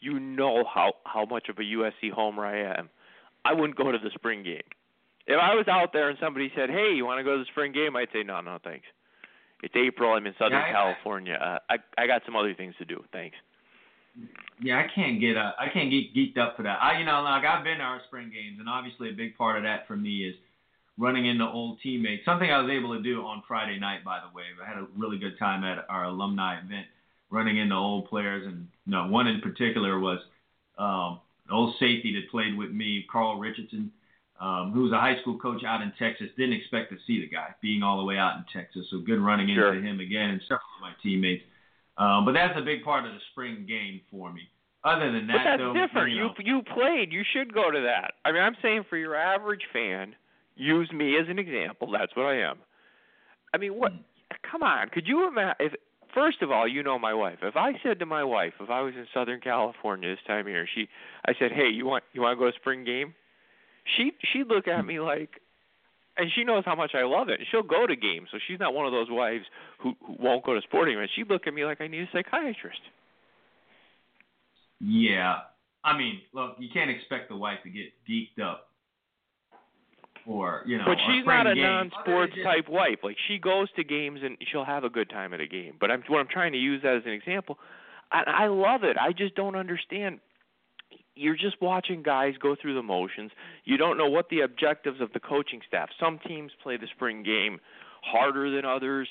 [0.00, 2.88] you know how how much of a USC homer I am.
[3.44, 4.62] I wouldn't go to the spring game.
[5.28, 7.50] If I was out there and somebody said, "Hey, you want to go to the
[7.50, 8.86] spring game?" I'd say, "No, no, thanks.
[9.62, 10.12] It's April.
[10.14, 11.34] I'm in Southern Yeah, I- California.
[11.34, 13.04] Uh, I I got some other things to do.
[13.12, 13.36] Thanks."
[14.60, 15.36] Yeah, I can't get.
[15.36, 16.78] Uh, I can't get geeked up for that.
[16.82, 19.58] I, you know, like I've been to our spring games, and obviously a big part
[19.58, 20.34] of that for me is
[20.98, 22.24] running into old teammates.
[22.24, 24.44] Something I was able to do on Friday night, by the way.
[24.64, 26.86] I had a really good time at our alumni event,
[27.30, 30.20] running into old players, and you know, one in particular was
[30.78, 33.92] um, an old safety that played with me, Carl Richardson,
[34.40, 36.28] um, who was a high school coach out in Texas.
[36.38, 39.20] Didn't expect to see the guy being all the way out in Texas, so good
[39.20, 39.74] running Sure.
[39.74, 41.44] into him again, and several of my teammates.
[41.98, 44.42] Um, but that's a big part of the spring game for me.
[44.84, 46.12] Other than that, But that's though, different.
[46.12, 47.12] You, know, you you played.
[47.12, 48.14] You should go to that.
[48.24, 50.14] I mean, I'm saying for your average fan,
[50.54, 51.90] use me as an example.
[51.90, 52.58] That's what I am.
[53.52, 53.92] I mean, what?
[54.48, 54.88] Come on.
[54.90, 55.56] Could you imagine?
[55.58, 55.72] If
[56.14, 57.38] first of all, you know my wife.
[57.42, 60.48] If I said to my wife, if I was in Southern California this time of
[60.48, 60.88] year, she,
[61.26, 63.14] I said, hey, you want you want to go to spring game?
[63.96, 65.40] She she'd look at me like,
[66.16, 67.40] and she knows how much I love it.
[67.50, 69.44] She'll go to games, so she's not one of those wives
[69.78, 71.12] who, who won't go to sporting events.
[71.14, 72.80] She'd look at me like I need a psychiatrist.
[74.80, 75.36] Yeah,
[75.84, 78.68] I mean, look, you can't expect the wife to get geeked up,
[80.26, 80.84] or you know.
[80.84, 81.62] But she's not a game.
[81.62, 82.98] non-sports than type wife.
[83.02, 85.74] Like she goes to games and she'll have a good time at a game.
[85.80, 87.58] But I'm what I'm trying to use that as an example.
[88.10, 88.96] I, I love it.
[89.00, 90.20] I just don't understand.
[91.16, 93.30] You're just watching guys go through the motions.
[93.64, 95.88] You don't know what the objectives of the coaching staff.
[95.98, 97.58] Some teams play the spring game
[98.02, 99.08] harder than others.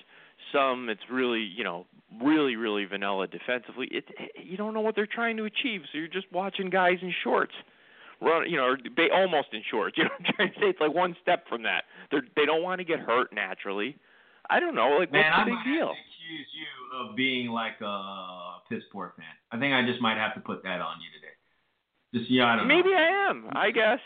[0.53, 1.85] Some it's really, you know,
[2.21, 3.87] really, really vanilla defensively.
[3.91, 4.05] It
[4.41, 5.81] you don't know what they're trying to achieve.
[5.91, 7.53] So you're just watching guys in shorts
[8.21, 9.97] run, you know, or they almost in shorts.
[9.97, 11.83] You know, what I'm trying to say it's like one step from that.
[12.11, 13.97] They they don't want to get hurt naturally.
[14.49, 15.89] I don't know, like Man, what's I the big might deal?
[15.89, 19.25] accuse you of being like a piss poor fan.
[19.51, 21.33] I think I just might have to put that on you today.
[22.15, 22.97] Just yeah, I don't Maybe know.
[22.97, 23.49] I am.
[23.51, 23.99] I guess.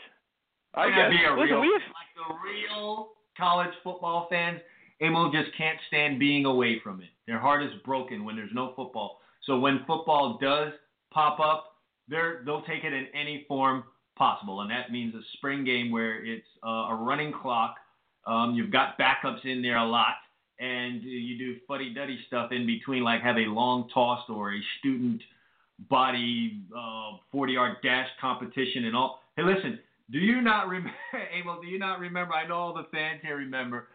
[0.74, 1.12] I guess.
[1.12, 4.60] be a Listen, real, we have like the real college football fans.
[5.02, 7.10] Amo just can't stand being away from it.
[7.28, 9.20] Their heart is broken when there's no football.
[9.44, 10.74] So when football does
[11.14, 11.76] pop up,
[12.08, 13.84] they're they'll take it in any form
[14.18, 17.76] possible, and that means a spring game where it's uh, a running clock.
[18.26, 20.16] Um, you've got backups in there a lot,
[20.60, 25.22] and you do fuddy-duddy stuff in between, like have a long toss or a student
[25.90, 29.22] body uh, 40-yard dash competition and all.
[29.36, 29.80] Hey, listen,
[30.12, 30.92] do you not remember,
[31.34, 31.60] Abel?
[31.62, 32.34] Do you not remember?
[32.34, 33.88] I know all the fans here remember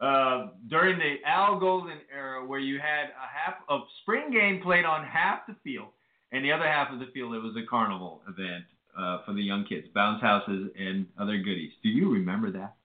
[0.00, 4.84] uh, during the Al Golden era, where you had a half of spring game played
[4.84, 5.88] on half the field,
[6.32, 8.64] and the other half of the field it was a carnival event
[8.98, 11.72] uh, for the young kids, bounce houses and other goodies.
[11.82, 12.76] Do you remember that?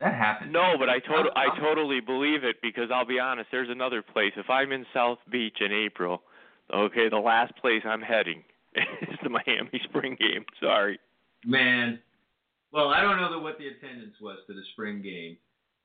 [0.00, 0.52] That happened.
[0.52, 3.48] No, but I tot- I totally believe it because I'll be honest.
[3.52, 4.32] There's another place.
[4.36, 6.22] If I'm in South Beach in April,
[6.72, 8.42] okay, the last place I'm heading
[8.74, 10.44] is the Miami Spring game.
[10.60, 10.98] Sorry.
[11.44, 11.98] Man,
[12.72, 15.36] well, I don't know the, what the attendance was to the spring game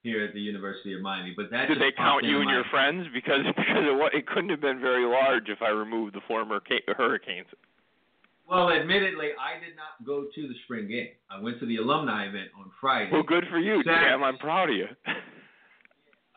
[0.01, 3.05] here at the University of Miami, but that Did they count you and your friends?
[3.13, 6.93] Because because it, it couldn't have been very large if I removed the former ca-
[6.97, 7.47] hurricanes.
[8.49, 11.09] Well, admittedly, I did not go to the spring game.
[11.29, 13.11] I went to the alumni event on Friday.
[13.11, 14.09] Well, good for you, Saturday.
[14.09, 14.23] Sam.
[14.23, 14.87] I'm proud of you.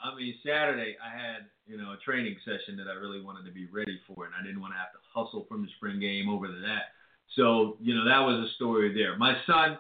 [0.03, 3.53] I mean, Saturday I had you know a training session that I really wanted to
[3.53, 6.29] be ready for, and I didn't want to have to hustle from the spring game
[6.29, 6.93] over to that.
[7.37, 9.17] So you know that was a story there.
[9.17, 9.79] My son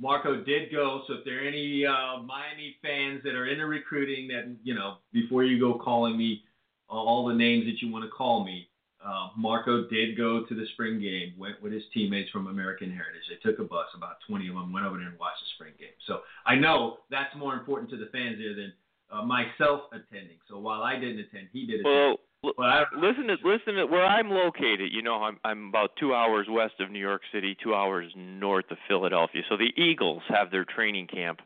[0.00, 1.02] Marco did go.
[1.06, 4.96] So if there are any uh, Miami fans that are into recruiting, that you know
[5.12, 6.42] before you go calling me
[6.90, 8.68] uh, all the names that you want to call me,
[9.04, 11.34] uh, Marco did go to the spring game.
[11.38, 13.22] Went with his teammates from American Heritage.
[13.30, 15.74] They took a bus, about 20 of them went over there and watched the spring
[15.78, 15.96] game.
[16.06, 18.72] So I know that's more important to the fans there than
[19.12, 20.38] uh, myself attending.
[20.48, 22.18] So while I didn't attend, he did attend.
[22.42, 24.92] well, I, listen to listen to where I'm located.
[24.92, 28.70] You know, I'm I'm about two hours west of New York City, two hours north
[28.70, 29.42] of Philadelphia.
[29.48, 31.40] So the Eagles have their training camp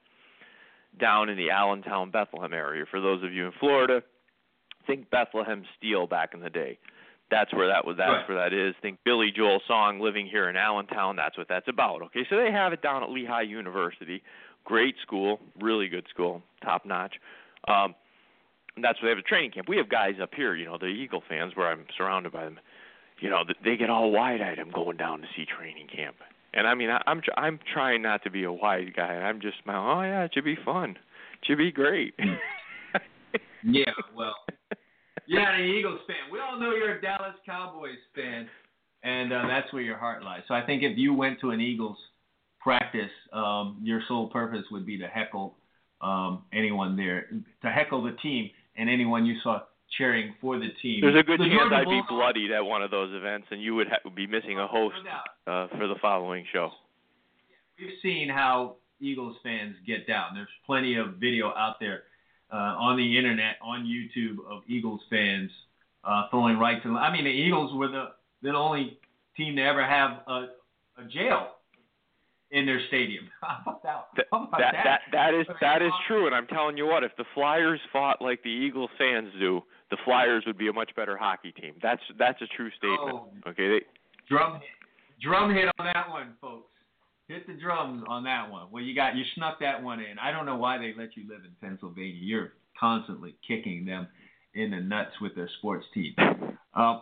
[0.99, 2.85] down in the Allentown, Bethlehem area.
[2.91, 4.03] For those of you in Florida,
[4.87, 6.79] think Bethlehem Steel back in the day.
[7.31, 7.97] That's where that was.
[7.97, 8.29] That's Right.
[8.29, 8.75] where that is.
[8.81, 12.01] Think Billy Joel song "Living Here in Allentown." That's what that's about.
[12.03, 14.23] Okay, so they have it down at Lehigh University.
[14.65, 17.15] Great school, really good school, top notch.
[17.69, 17.95] Um,
[18.77, 19.69] and that's where they have a training camp.
[19.69, 22.59] We have guys up here, you know, the Eagle fans, where I'm surrounded by them.
[23.21, 24.59] You know, they get all wide-eyed.
[24.59, 26.17] I'm going down to see training camp,
[26.53, 29.05] and I mean, I, I'm I'm trying not to be a wide guy.
[29.05, 29.57] I'm just.
[29.67, 30.91] Oh yeah, it should be fun.
[30.91, 32.15] It should be great.
[33.65, 34.35] yeah, well,
[35.27, 36.31] you're an Eagles fan.
[36.31, 38.49] We all know you're a Dallas Cowboys fan,
[39.03, 40.43] and uh, that's where your heart lies.
[40.47, 41.97] So I think if you went to an Eagles
[42.61, 45.57] practice, um, your sole purpose would be to heckle
[46.01, 47.27] um, anyone there,
[47.63, 49.61] to heckle the team and anyone you saw
[49.97, 51.01] cheering for the team.
[51.01, 53.75] There's a good The chance I'd be bloodied at one of those events, and you
[53.75, 54.97] would ha- be missing a host
[55.47, 56.71] uh, for the following show.
[57.79, 60.35] we've seen how Eagles fans get down.
[60.35, 62.05] There's plenty of video out there
[62.53, 65.51] uh, on the internet, on YouTube, of Eagles fans
[66.05, 66.97] uh, throwing right to.
[66.97, 68.99] I mean, the Eagles were the the only
[69.37, 70.47] team to ever have a,
[70.99, 71.56] a jail
[72.51, 73.29] in their stadium.
[73.41, 74.07] How about that?
[74.17, 77.05] That, How about that that that is that is true, and I'm telling you what,
[77.05, 80.95] if the Flyers fought like the Eagles fans do, the Flyers would be a much
[80.97, 81.75] better hockey team.
[81.83, 83.15] That's that's a true statement.
[83.15, 83.29] Oh.
[83.49, 83.81] Okay, they,
[84.29, 84.63] Drum hit.
[85.23, 86.71] Drum hit on that one, folks.
[87.29, 88.69] Hit the drums on that one.
[88.71, 90.19] Well, you got you snuck that one in.
[90.19, 92.15] I don't know why they let you live in Pennsylvania.
[92.15, 94.07] You're constantly kicking them
[94.55, 96.15] in the nuts with their sports team.
[96.75, 97.01] Um,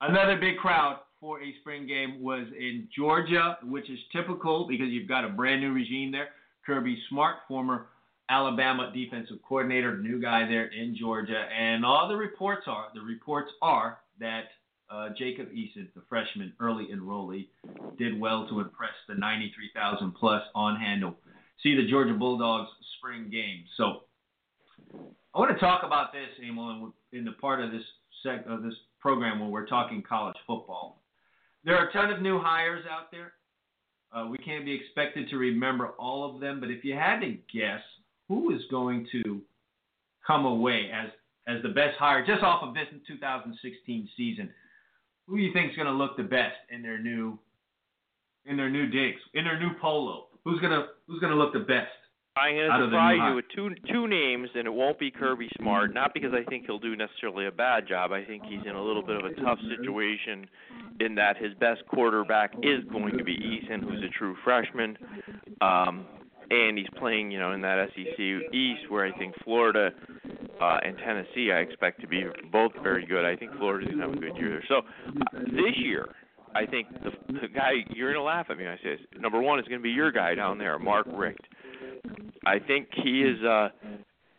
[0.00, 5.08] another big crowd for a spring game was in Georgia, which is typical because you've
[5.08, 6.30] got a brand new regime there.
[6.66, 7.86] Kirby Smart, former
[8.28, 13.50] Alabama defensive coordinator, new guy there in Georgia, and all the reports are the reports
[13.62, 14.44] are that
[14.90, 17.48] uh, Jacob Eason, the freshman early enrollee,
[17.98, 21.14] did well to impress the 93,000 plus on handle
[21.62, 22.68] see the Georgia Bulldogs
[22.98, 23.64] spring game.
[23.76, 24.02] So
[25.34, 27.84] I want to talk about this, Emil, in the part of this
[28.22, 31.01] sec- of this program when we're talking college football.
[31.64, 33.32] There are a ton of new hires out there.
[34.12, 37.36] Uh, we can't be expected to remember all of them, but if you had to
[37.52, 37.80] guess,
[38.28, 39.40] who is going to
[40.26, 41.10] come away as
[41.48, 44.48] as the best hire just off of this 2016 season?
[45.26, 47.38] Who do you think is going to look the best in their new
[48.46, 50.26] in their new digs, in their new polo?
[50.44, 51.90] Who's gonna Who's gonna look the best?
[52.36, 55.92] I'm going to surprise you with two two names, and it won't be Kirby Smart.
[55.92, 58.10] Not because I think he'll do necessarily a bad job.
[58.12, 60.46] I think he's in a little bit of a tough situation
[61.00, 64.96] in that his best quarterback is going to be Eason, who's a true freshman,
[65.60, 66.06] um,
[66.50, 69.90] and he's playing, you know, in that SEC East, where I think Florida
[70.60, 73.24] uh, and Tennessee I expect to be both very good.
[73.24, 74.64] I think Florida's going to have a good year there.
[74.68, 76.14] So uh, this year,
[76.54, 79.20] I think the, the guy you're going to laugh at me when I say this.
[79.20, 81.46] Number one is going to be your guy down there, Mark Richt.
[82.44, 83.42] I think he is.
[83.44, 83.68] uh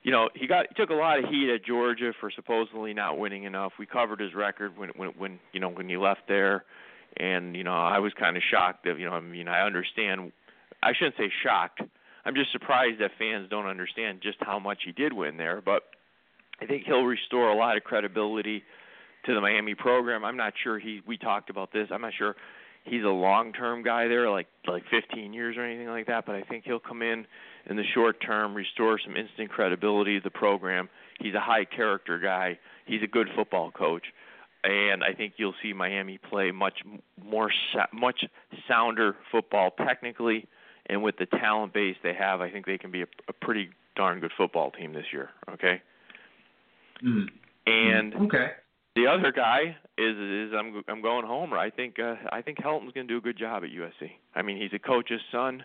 [0.04, 3.18] you know, he got he took a lot of heat at Georgia for supposedly not
[3.18, 3.72] winning enough.
[3.80, 6.66] We covered his record when when when you know when he left there,
[7.18, 10.34] and you know I was kind of shocked that you know I mean I understand.
[10.82, 11.82] I shouldn't say shocked.
[12.26, 15.62] I'm just surprised that fans don't understand just how much he did win there.
[15.62, 15.84] But
[16.62, 18.64] I think he'll restore a lot of credibility
[19.26, 20.26] to the Miami program.
[20.26, 21.02] I'm not sure he.
[21.08, 21.88] We talked about this.
[21.91, 22.36] I'm not sure
[22.84, 26.26] he's a long-term guy there, like like 15 years or anything like that.
[26.26, 27.26] But I think he'll come in
[27.70, 30.90] in the short term, restore some instant credibility to the program.
[31.20, 32.60] He's a high-character guy.
[32.86, 34.04] He's a good football coach,
[34.64, 36.80] and I think you'll see Miami play much
[37.24, 37.50] more
[37.94, 38.26] much
[38.68, 40.48] sounder football technically,
[40.88, 43.70] and with the talent base they have, I think they can be a, a pretty
[43.96, 45.30] darn good football team this year.
[45.52, 45.82] Okay.
[47.04, 47.28] Mm.
[47.66, 48.52] And okay.
[48.96, 51.54] The other guy is is I'm I'm going home.
[51.54, 54.12] I think uh, I think Helton's going to do a good job at USC.
[54.36, 55.64] I mean, he's a coach's son.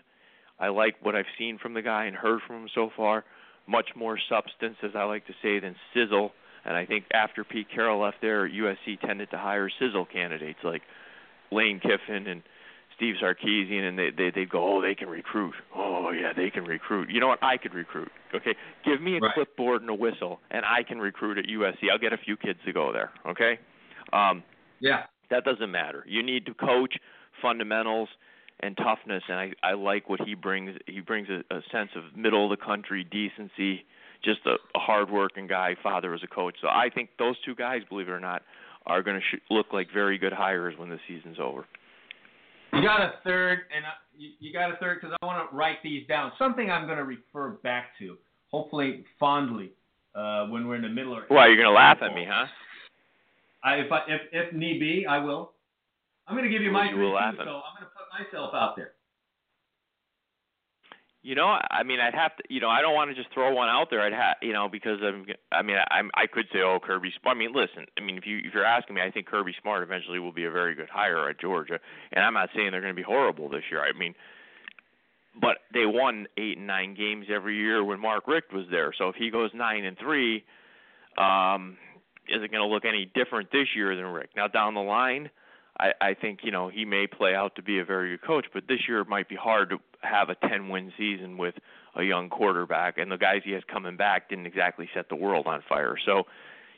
[0.59, 3.23] I like what I've seen from the guy and heard from him so far.
[3.67, 6.31] Much more substance, as I like to say, than sizzle.
[6.65, 10.81] And I think after Pete Carroll left there, USC tended to hire sizzle candidates like
[11.51, 12.41] Lane Kiffin and
[12.99, 15.53] Steve Sarkisian, and they they they'd go, oh, they can recruit.
[15.73, 17.09] Oh yeah, they can recruit.
[17.09, 17.41] You know what?
[17.41, 18.11] I could recruit.
[18.35, 19.33] Okay, give me a right.
[19.33, 21.89] clipboard and a whistle, and I can recruit at USC.
[21.89, 23.11] I'll get a few kids to go there.
[23.25, 23.57] Okay.
[24.11, 24.43] Um,
[24.81, 25.03] yeah.
[25.29, 26.03] That doesn't matter.
[26.07, 26.95] You need to coach
[27.41, 28.09] fundamentals
[28.59, 30.77] and toughness, and I I like what he brings.
[30.85, 33.85] He brings a, a sense of middle of the country decency.
[34.25, 35.77] Just a, a hard-working guy.
[35.81, 38.41] Father was a coach, so I think those two guys, believe it or not,
[38.85, 41.65] are going to sh- look like very good hires when the season's over.
[42.81, 43.85] You got a third, and
[44.17, 46.31] you, you got a third because I want to write these down.
[46.37, 48.17] Something I'm going to refer back to,
[48.49, 49.71] hopefully fondly,
[50.15, 51.23] uh, when we're in the middle of.
[51.29, 52.45] well, you're going to laugh at me, huh?
[53.63, 55.51] I, if, I, if if need be, I will.
[56.27, 58.75] I'm going to give you my you three so I'm going to put myself out
[58.75, 58.91] there.
[61.21, 62.43] You know, I mean, I'd have to.
[62.49, 64.01] You know, I don't want to just throw one out there.
[64.01, 65.25] I'd have, you know, because I'm.
[65.51, 66.09] I mean, I'm.
[66.15, 67.11] I could say, oh, Kirby.
[67.25, 67.85] I mean, listen.
[67.97, 70.45] I mean, if you if you're asking me, I think Kirby Smart eventually will be
[70.45, 71.79] a very good hire at Georgia,
[72.13, 73.81] and I'm not saying they're going to be horrible this year.
[73.81, 74.15] I mean,
[75.39, 78.93] but they won eight and nine games every year when Mark Richt was there.
[78.97, 80.45] So if he goes nine and three,
[81.17, 81.77] um,
[82.29, 84.37] is it going to look any different this year than Richt?
[84.37, 85.29] Now down the line,
[85.79, 88.45] I, I think you know he may play out to be a very good coach,
[88.53, 91.55] but this year it might be hard to have a 10 win season with
[91.95, 95.47] a young quarterback, and the guys he has coming back didn't exactly set the world
[95.47, 95.95] on fire.
[96.05, 96.23] So,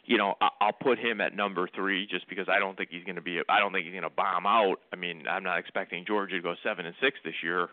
[0.06, 3.04] you know, I, I'll put him at number three just because I don't think he's
[3.04, 3.40] going to be.
[3.50, 4.78] I don't think he's going to bomb out.
[4.92, 7.70] I mean, I'm not expecting Georgia to go seven and six this year,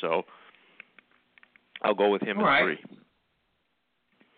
[0.00, 0.22] so
[1.82, 2.78] I'll go with him All at right.
[2.78, 2.98] three.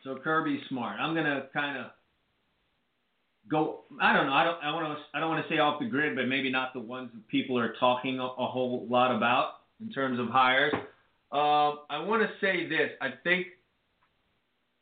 [0.04, 0.98] So Kirby Smart.
[0.98, 1.86] I'm going to kind of
[3.50, 3.80] go.
[4.00, 4.32] I don't know.
[4.32, 4.56] I don't.
[4.62, 5.16] I want to.
[5.16, 7.58] I don't want to say off the grid, but maybe not the ones that people
[7.58, 10.72] are talking a, a whole lot about in terms of hires.
[11.32, 12.90] Um, I want to say this.
[13.00, 13.46] I think.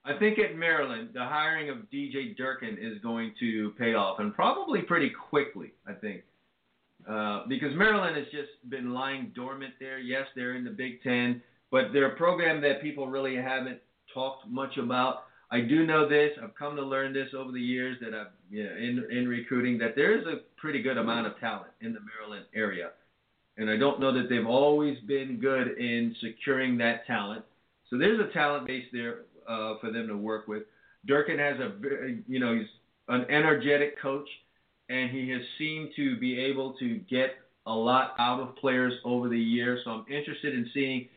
[0.04, 4.32] I think at Maryland, the hiring of DJ Durkin is going to pay off, and
[4.32, 5.72] probably pretty quickly.
[5.86, 6.22] I think.
[7.08, 9.98] Uh, because Maryland has just been lying dormant there.
[9.98, 11.40] Yes, they're in the Big Ten,
[11.70, 13.78] but they're a program that people really haven't
[14.12, 15.24] talked much about.
[15.50, 16.32] I do know this.
[16.42, 19.78] I've come to learn this over the years that I've you know, in in recruiting
[19.78, 22.90] that there is a pretty good amount of talent in the Maryland area,
[23.56, 27.44] and I don't know that they've always been good in securing that talent.
[27.88, 30.64] So there's a talent base there uh, for them to work with.
[31.06, 32.68] Durkin has a very, you know he's
[33.08, 34.28] an energetic coach,
[34.90, 37.36] and he has seemed to be able to get
[37.66, 39.80] a lot out of players over the years.
[39.84, 41.08] So I'm interested in seeing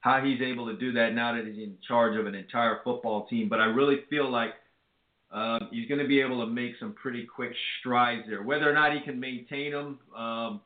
[0.00, 3.26] how he's able to do that now that he's in charge of an entire football
[3.26, 3.48] team.
[3.48, 4.54] But I really feel like
[5.30, 8.42] um, he's going to be able to make some pretty quick strides there.
[8.42, 10.60] Whether or not he can maintain them, um,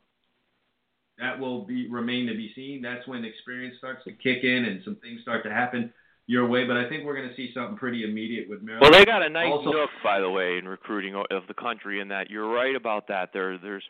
[1.19, 2.83] that will be remain to be seen.
[2.83, 5.93] That's when experience starts to kick in and some things start to happen
[6.27, 6.67] your way.
[6.67, 8.91] But I think we're going to see something pretty immediate with Maryland.
[8.91, 12.01] Well, they got a nice Also- nook, by the way, in recruiting of the country.
[12.01, 13.33] In that you're right about that.
[13.33, 13.85] There, there's,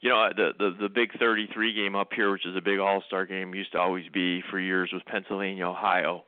[0.00, 3.02] you know, the the the big 33 game up here, which is a big All
[3.06, 6.24] Star game, used to always be for years was Pennsylvania, Ohio,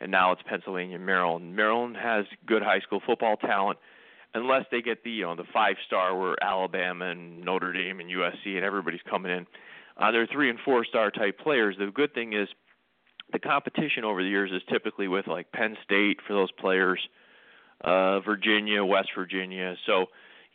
[0.00, 1.56] and now it's Pennsylvania, Maryland.
[1.56, 3.78] Maryland has good high school football talent.
[4.34, 8.10] Unless they get the you know the five star where Alabama and Notre Dame and
[8.10, 9.46] USC and everybody's coming in,
[9.96, 11.76] uh, they're three and four star type players.
[11.78, 12.48] The good thing is
[13.32, 17.00] the competition over the years is typically with like Penn State for those players,
[17.82, 19.74] uh, Virginia, West Virginia.
[19.86, 20.06] So,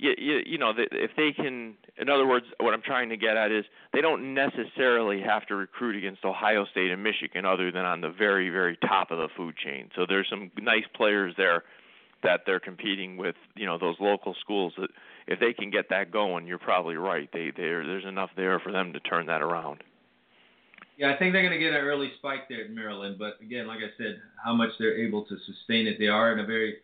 [0.02, 3.38] you, you, you know, if they can, in other words, what I'm trying to get
[3.38, 7.86] at is they don't necessarily have to recruit against Ohio State and Michigan, other than
[7.86, 9.92] on the very, very top of the food chain.
[9.96, 11.64] So there's some nice players there
[12.24, 14.74] that they're competing with, you know, those local schools.
[14.80, 14.90] That
[15.28, 17.30] if they can get that going, you're probably right.
[17.32, 19.84] They, there, there's enough there for them to turn that around.
[20.98, 23.18] Yeah, I think they're going to get an early spike there in Maryland.
[23.20, 25.98] But again, like I said, how much they're able to sustain it.
[26.00, 26.78] They are in a very,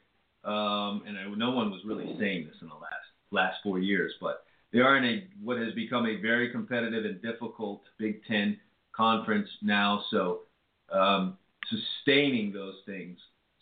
[0.44, 4.14] um, and I, no one was really saying this in the last last four years,
[4.22, 8.58] but they are in a what has become a very competitive and difficult Big Ten
[8.96, 10.04] conference now.
[10.12, 10.42] So
[10.92, 11.38] um,
[11.70, 13.18] sustaining those things,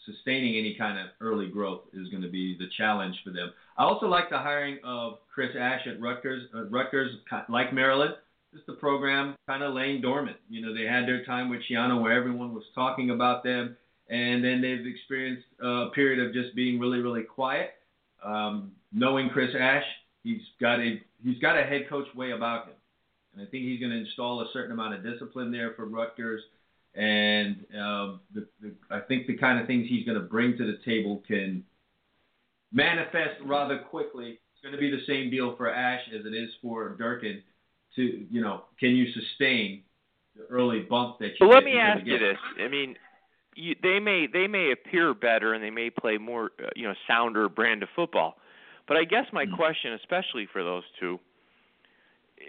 [0.05, 3.51] sustaining any kind of early growth is going to be the challenge for them.
[3.77, 6.43] I also like the hiring of Chris Ash at Rutgers.
[6.53, 7.11] Uh, Rutgers,
[7.49, 8.15] like Maryland,
[8.53, 10.37] just the program kind of laying dormant.
[10.49, 13.75] You know, they had their time with Schiano where everyone was talking about them,
[14.09, 17.71] and then they've experienced a period of just being really, really quiet.
[18.25, 19.83] Um, knowing Chris Ash,
[20.23, 22.73] he's got a he's got a head coach way about him,
[23.33, 26.41] and I think he's going to install a certain amount of discipline there for Rutgers.
[26.95, 30.65] And um, the, the, I think the kind of things he's going to bring to
[30.65, 31.63] the table can
[32.71, 34.39] manifest rather quickly.
[34.53, 37.43] It's going to be the same deal for Ash as it is for Durkin.
[37.97, 39.83] To you know, can you sustain
[40.35, 41.35] the early bump that you?
[41.39, 42.37] So let me ask you this.
[42.63, 42.95] I mean,
[43.55, 46.93] you, they may they may appear better and they may play more uh, you know
[47.07, 48.35] sounder brand of football,
[48.87, 49.55] but I guess my Mhm.
[49.55, 51.19] question, especially for those two,
[52.39, 52.43] eh,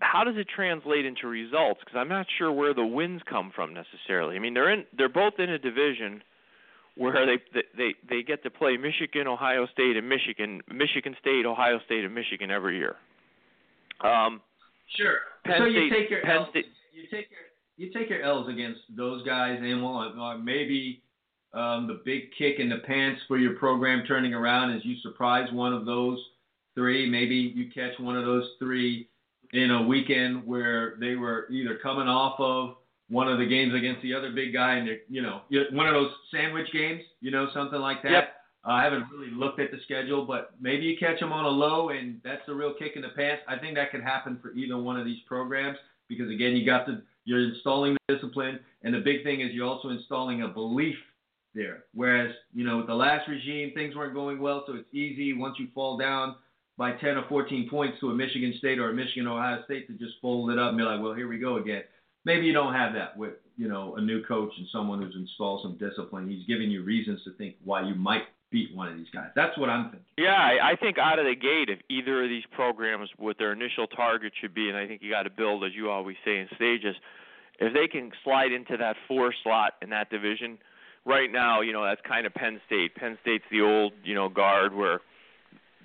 [0.00, 1.80] how does it translate into results?
[1.80, 4.36] Because I'm not sure where the wins come from necessarily.
[4.36, 6.22] I mean, they're in they're both in a division
[6.96, 7.38] where they
[7.76, 12.14] they they get to play Michigan, Ohio State, and Michigan, Michigan State, Ohio State, and
[12.14, 12.96] Michigan every year.
[14.00, 14.42] Um,
[14.88, 15.18] Sure.
[15.44, 17.40] Penn so you State- take your Penn State- you take your
[17.76, 21.02] you take your L's against those guys, and well, uh, maybe
[21.52, 25.48] um, the big kick in the pants for your program turning around is you surprise
[25.52, 26.18] one of those
[26.74, 27.08] three.
[27.08, 29.08] Maybe you catch one of those three
[29.52, 32.76] in a weekend where they were either coming off of
[33.08, 35.94] one of the games against the other big guy, and they're you know one of
[35.94, 38.10] those sandwich games, you know, something like that.
[38.10, 38.28] Yep.
[38.66, 41.48] Uh, I haven't really looked at the schedule, but maybe you catch them on a
[41.48, 43.42] low, and that's the real kick in the pants.
[43.46, 46.86] I think that could happen for either one of these programs because again, you got
[46.86, 50.96] the you're installing discipline, and the big thing is you're also installing a belief
[51.54, 51.84] there.
[51.92, 55.56] Whereas you know with the last regime, things weren't going well, so it's easy once
[55.58, 56.36] you fall down
[56.78, 59.94] by 10 or 14 points to a Michigan State or a Michigan Ohio State to
[59.94, 61.82] just fold it up and be like, well, here we go again.
[62.24, 65.60] Maybe you don't have that with you know a new coach and someone who's installed
[65.62, 66.28] some discipline.
[66.28, 69.30] He's giving you reasons to think why you might beat one of these guys.
[69.34, 70.06] That's what I'm thinking.
[70.18, 73.52] Yeah, I, I think out of the gate, if either of these programs, what their
[73.52, 76.38] initial target should be, and I think you got to build, as you always say,
[76.38, 76.96] in stages.
[77.58, 80.58] If they can slide into that four slot in that division,
[81.04, 82.94] right now, you know that's kind of Penn State.
[82.94, 85.00] Penn State's the old, you know, guard where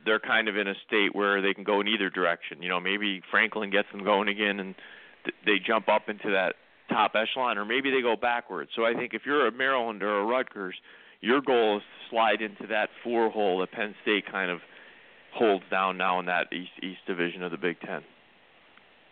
[0.05, 2.61] they're kind of in a state where they can go in either direction.
[2.61, 4.75] You know, maybe Franklin gets them going again, and
[5.23, 6.55] th- they jump up into that
[6.89, 8.71] top echelon, or maybe they go backwards.
[8.75, 10.75] So I think if you're a Maryland or a Rutgers,
[11.21, 14.59] your goal is to slide into that four hole that Penn State kind of
[15.33, 18.01] holds down now in that East East Division of the Big Ten.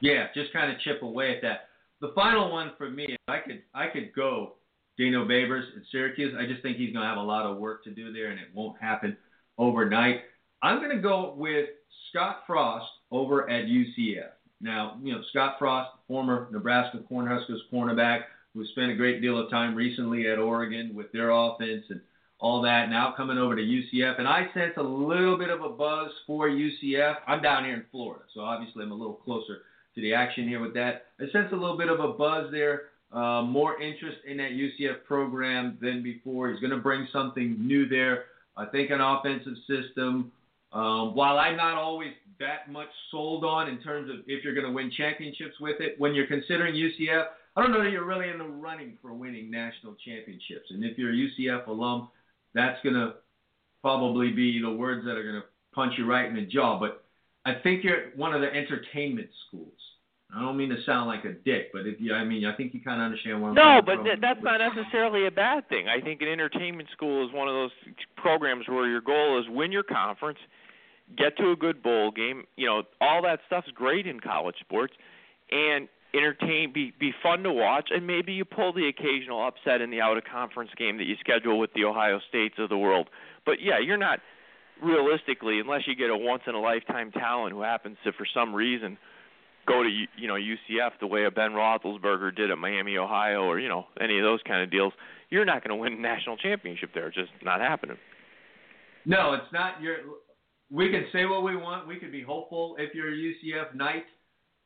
[0.02, 1.70] Yeah, just kind of chip away at that.
[2.02, 4.56] The final one for me, I could I could go
[4.98, 6.36] Dino Babers at Syracuse.
[6.38, 8.40] I just think he's going to have a lot of work to do there, and
[8.40, 9.16] it won't happen
[9.58, 10.22] overnight.
[10.62, 11.70] I'm going to go with
[12.10, 14.32] Scott Frost over at UCF.
[14.62, 18.24] Now, you know, Scott Frost, former Nebraska Cornhuskers cornerback,
[18.54, 22.02] who spent a great deal of time recently at Oregon with their offense and
[22.40, 24.18] all that, now coming over to UCF.
[24.18, 27.16] And I sense a little bit of a buzz for UCF.
[27.28, 29.60] I'm down here in Florida, so obviously I'm a little closer
[29.96, 31.06] to the action here with that.
[31.20, 35.04] I sense a little bit of a buzz there, uh, more interest in that UCF
[35.06, 36.50] program than before.
[36.50, 38.26] He's going to bring something new there.
[38.56, 40.32] I think an offensive system.
[40.72, 44.68] Um, while I'm not always that much sold on in terms of if you're going
[44.68, 47.26] to win championships with it, when you're considering UCF,
[47.56, 50.70] I don't know that you're really in the running for winning national championships.
[50.70, 52.10] And if you're a UCF alum,
[52.54, 53.14] that's going to
[53.82, 56.80] probably be the words that are going to punch you right in the jaw.
[56.80, 57.04] But
[57.46, 59.74] I think you're one of the entertainment schools.
[60.36, 62.76] I don't mean to sound like a dick, but if you, I mean, I think
[62.76, 65.88] you kind of understand what I'm No, but th- that's not necessarily a bad thing.
[65.88, 67.72] I think an entertainment school is one of those
[68.16, 70.38] programs where your goal is win your conference,
[71.18, 72.44] get to a good bowl game.
[72.58, 74.94] You know, all that stuff's great in college sports,
[75.50, 79.92] and entertain, be be fun to watch, and maybe you pull the occasional upset in
[79.92, 83.10] the out of conference game that you schedule with the Ohio States of the world.
[83.46, 84.20] But yeah, you're not
[84.82, 88.54] realistically, unless you get a once in a lifetime talent who happens to, for some
[88.54, 88.98] reason,
[89.68, 93.60] go to you know UCF the way a Ben Roethlisberger did at Miami, Ohio, or
[93.60, 94.94] you know any of those kind of deals,
[95.30, 97.08] you're not going to win a national championship there.
[97.08, 97.98] It's just not happening.
[99.06, 99.98] No, it's not your.
[100.72, 101.88] We can say what we want.
[101.88, 104.06] We could be hopeful if you're a UCF Knight,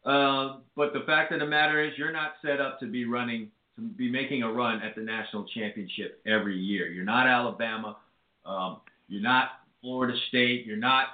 [0.05, 3.49] uh, but the fact of the matter is, you're not set up to be running
[3.75, 6.87] to be making a run at the national championship every year.
[6.91, 7.97] You're not Alabama.
[8.45, 9.49] Um, you're not
[9.81, 10.65] Florida State.
[10.65, 11.07] You're not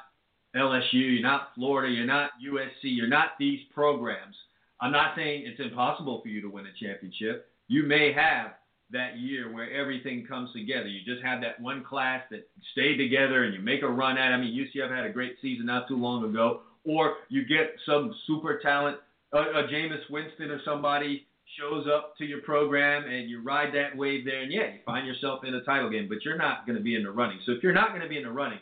[0.55, 0.93] LSU.
[0.93, 1.93] You're not Florida.
[1.93, 2.83] You're not USC.
[2.83, 4.35] You're not these programs.
[4.81, 7.49] I'm not saying it's impossible for you to win a championship.
[7.67, 8.53] You may have
[8.91, 10.87] that year where everything comes together.
[10.87, 14.31] You just have that one class that stayed together and you make a run at.
[14.31, 14.35] it.
[14.35, 16.61] I mean, UCF had a great season not too long ago.
[16.89, 18.97] Or you get some super talent,
[19.31, 21.27] a, a Jameis Winston or somebody
[21.59, 25.05] shows up to your program and you ride that wave there, and yeah, you find
[25.05, 27.39] yourself in a title game, but you're not going to be in the running.
[27.45, 28.59] So if you're not going to be in the running,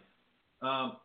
[0.62, 0.98] um,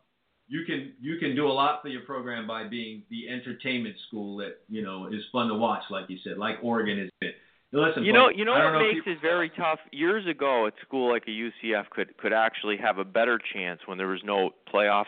[0.49, 4.35] you can you can do a lot for your program by being the entertainment school
[4.37, 7.31] that you know is fun to watch, like you said, like Oregon has been.
[7.71, 9.79] Listen, You know, you know what know makes you- it very tough.
[9.91, 13.97] Years ago, at school like a UCF could could actually have a better chance when
[13.97, 15.05] there was no playoff,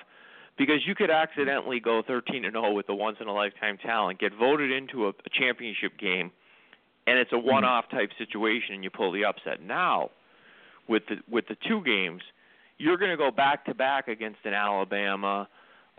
[0.58, 4.20] because you could accidentally go 13 and 0 with a once in a lifetime talent,
[4.20, 6.32] get voted into a, a championship game,
[7.08, 7.48] and it's a Hmm.
[7.48, 9.62] one off type situation, and you pull the upset.
[9.62, 10.12] Now,
[10.88, 12.22] with the with the two games,
[12.78, 15.48] you're going to go back to back against an Alabama,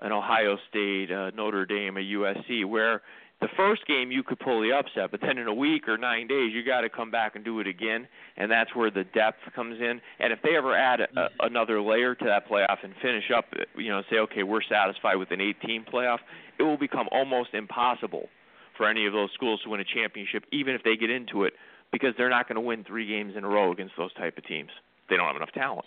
[0.00, 3.02] an Ohio State, uh, Notre Dame, a USC, where
[3.40, 6.26] the first game you could pull the upset, but then in a week or nine
[6.26, 9.40] days you got to come back and do it again, and that's where the depth
[9.54, 10.00] comes in.
[10.18, 11.46] And if they ever add a, mm-hmm.
[11.46, 13.44] another layer to that playoff and finish up,
[13.76, 16.18] you know, say okay, we're satisfied with an 18 playoff,
[16.58, 18.28] it will become almost impossible
[18.76, 21.52] for any of those schools to win a championship, even if they get into it,
[21.92, 24.46] because they're not going to win three games in a row against those type of
[24.46, 24.70] teams.
[25.08, 25.86] They don't have enough talent.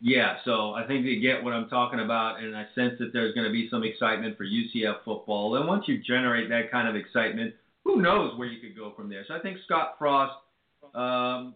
[0.00, 3.34] Yeah, so I think they get what I'm talking about, and I sense that there's
[3.34, 5.56] going to be some excitement for UCF football.
[5.56, 9.08] And once you generate that kind of excitement, who knows where you could go from
[9.08, 9.24] there?
[9.26, 10.34] So I think Scott Frost,
[10.94, 11.54] um,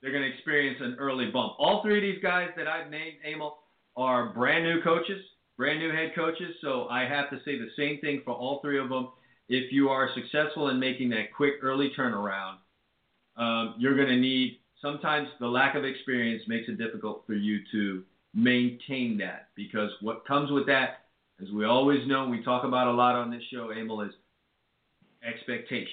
[0.00, 1.54] they're going to experience an early bump.
[1.58, 3.58] All three of these guys that I've named, Emil,
[3.96, 5.20] are brand new coaches,
[5.58, 6.54] brand new head coaches.
[6.62, 9.08] So I have to say the same thing for all three of them.
[9.48, 12.56] If you are successful in making that quick early turnaround,
[13.36, 17.60] um, you're going to need sometimes the lack of experience makes it difficult for you
[17.72, 18.04] to
[18.34, 21.06] maintain that because what comes with that,
[21.42, 24.12] as we always know, we talk about a lot on this show, Emil, is
[25.26, 25.88] expectations.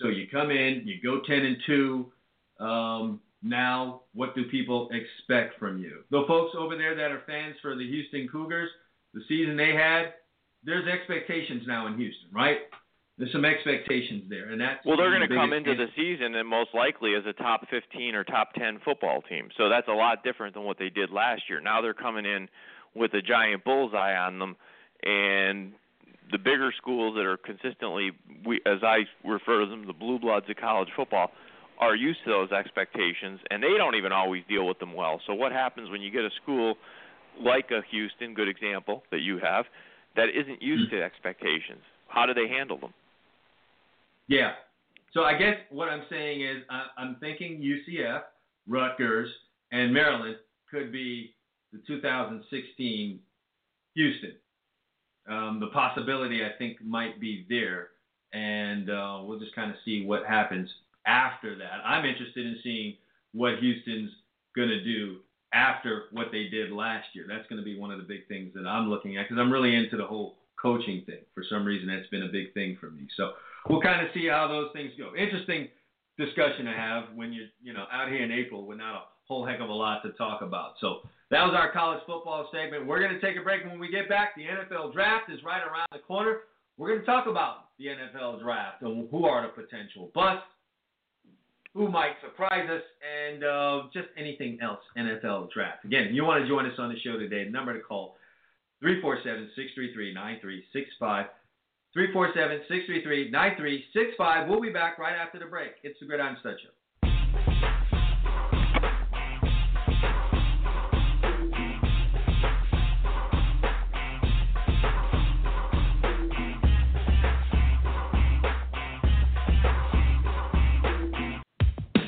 [0.00, 2.12] So you come in, you go 10 and 2.
[2.58, 6.02] Um, now, what do people expect from you?
[6.10, 8.70] The folks over there that are fans for the Houston Cougars,
[9.14, 10.14] the season they had,
[10.64, 12.58] there's expectations now in Houston, right?
[13.18, 16.48] There's some expectations there, and that's Well, they're going to come into the season and
[16.48, 19.48] most likely as a top 15 or top 10 football team.
[19.56, 21.60] So that's a lot different than what they did last year.
[21.60, 22.48] Now they're coming in
[22.94, 24.56] with a giant bullseye on them,
[25.02, 25.72] and
[26.30, 28.12] the bigger schools that are consistently,
[28.46, 31.32] we, as I refer to them, the blue bloods of college football,
[31.78, 35.20] are used to those expectations, and they don't even always deal with them well.
[35.26, 36.76] So what happens when you get a school
[37.40, 39.66] like a Houston, good example that you have,
[40.16, 40.96] that isn't used hmm.
[40.96, 41.82] to expectations?
[42.08, 42.94] How do they handle them?
[44.32, 44.52] Yeah.
[45.12, 46.62] So I guess what I'm saying is
[46.96, 48.22] I'm thinking UCF,
[48.66, 49.28] Rutgers,
[49.72, 50.36] and Maryland
[50.70, 51.34] could be
[51.70, 53.20] the 2016
[53.94, 54.32] Houston.
[55.28, 57.88] Um, the possibility I think might be there,
[58.32, 60.68] and uh, we'll just kind of see what happens
[61.06, 61.84] after that.
[61.84, 62.96] I'm interested in seeing
[63.32, 64.10] what Houston's
[64.56, 65.18] going to do
[65.52, 67.26] after what they did last year.
[67.28, 69.52] That's going to be one of the big things that I'm looking at because I'm
[69.52, 71.20] really into the whole coaching thing.
[71.34, 73.06] For some reason, that's been a big thing for me.
[73.14, 73.32] So
[73.68, 75.14] we'll kind of see how those things go.
[75.16, 75.68] Interesting
[76.18, 79.46] discussion to have when you're you know out here in April with not a whole
[79.46, 80.74] heck of a lot to talk about.
[80.80, 81.00] So
[81.30, 82.86] that was our college football segment.
[82.86, 83.64] We're going to take a break.
[83.64, 86.40] When we get back, the NFL draft is right around the corner.
[86.76, 90.44] We're going to talk about the NFL draft and who are the potential busts,
[91.74, 95.84] who might surprise us, and uh, just anything else NFL draft.
[95.84, 98.16] Again, you want to join us on the show today, number to call
[101.92, 104.48] 347 633 9365.
[104.48, 105.72] We'll be back right after the break.
[105.82, 106.72] It's the Gridiron Stud Show.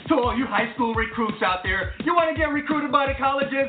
[0.08, 3.14] To all you high school recruits out there, you want to get recruited by the
[3.18, 3.68] colleges?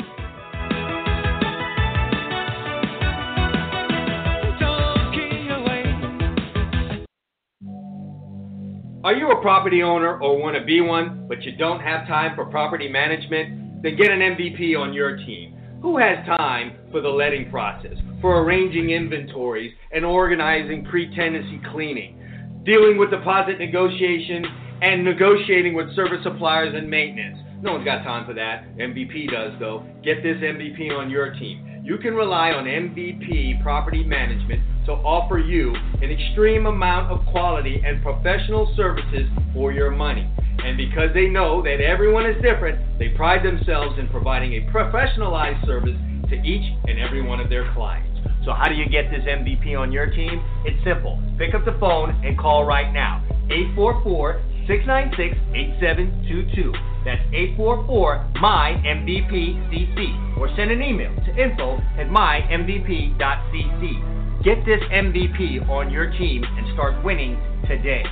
[9.03, 12.35] Are you a property owner or want to be one, but you don't have time
[12.35, 13.81] for property management?
[13.81, 15.57] Then get an MVP on your team.
[15.81, 22.99] Who has time for the letting process, for arranging inventories and organizing pre-tenancy cleaning, dealing
[22.99, 24.45] with deposit negotiation
[24.83, 27.39] and negotiating with service suppliers and maintenance?
[27.63, 28.77] No one's got time for that.
[28.77, 29.83] MVP does though.
[30.03, 31.70] Get this MVP on your team.
[31.83, 37.81] You can rely on MVP Property Management to offer you an extreme amount of quality
[37.83, 40.29] and professional services for your money.
[40.63, 45.65] And because they know that everyone is different, they pride themselves in providing a professionalized
[45.65, 45.97] service
[46.29, 48.21] to each and every one of their clients.
[48.45, 50.37] So, how do you get this MVP on your team?
[50.63, 51.17] It's simple.
[51.39, 55.33] Pick up the phone and call right now 844 696
[55.81, 56.90] 8722.
[57.03, 63.13] That's 844 my MVP or send an email to info at mymvp.cc.
[64.43, 67.37] Get this MVP on your team and start winning
[67.67, 68.03] today.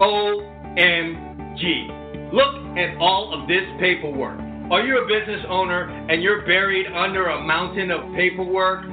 [0.00, 1.88] OMG.
[2.32, 4.40] Look at all of this paperwork.
[4.70, 8.84] Are you a business owner and you're buried under a mountain of paperwork?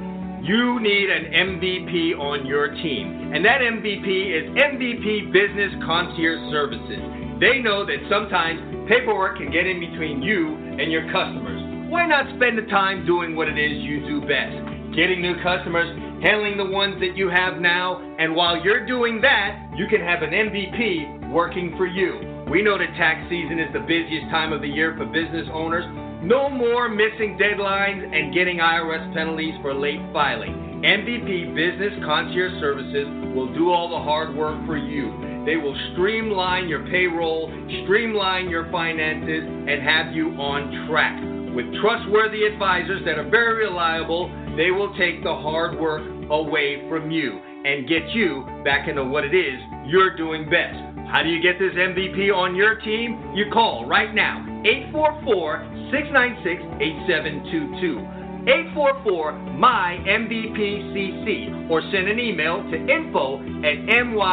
[0.42, 3.30] You need an MVP on your team.
[3.32, 6.98] And that MVP is MVP Business Concierge Services.
[7.38, 8.58] They know that sometimes
[8.90, 11.62] paperwork can get in between you and your customers.
[11.94, 14.58] Why not spend the time doing what it is you do best?
[14.98, 15.94] Getting new customers,
[16.26, 20.26] handling the ones that you have now, and while you're doing that, you can have
[20.26, 22.18] an MVP working for you.
[22.50, 25.86] We know that tax season is the busiest time of the year for business owners.
[26.22, 30.54] No more missing deadlines and getting IRS penalties for late filing.
[30.84, 35.10] MVP Business Concierge Services will do all the hard work for you.
[35.44, 37.50] They will streamline your payroll,
[37.82, 41.20] streamline your finances, and have you on track.
[41.56, 47.10] With trustworthy advisors that are very reliable, they will take the hard work away from
[47.10, 50.91] you and get you back into what it is you're doing best.
[51.12, 53.32] How do you get this MVP on your team?
[53.34, 58.00] You call right now 844 696 8722.
[58.48, 64.32] 844 my MVPCC or send an email to info at mymvp.cc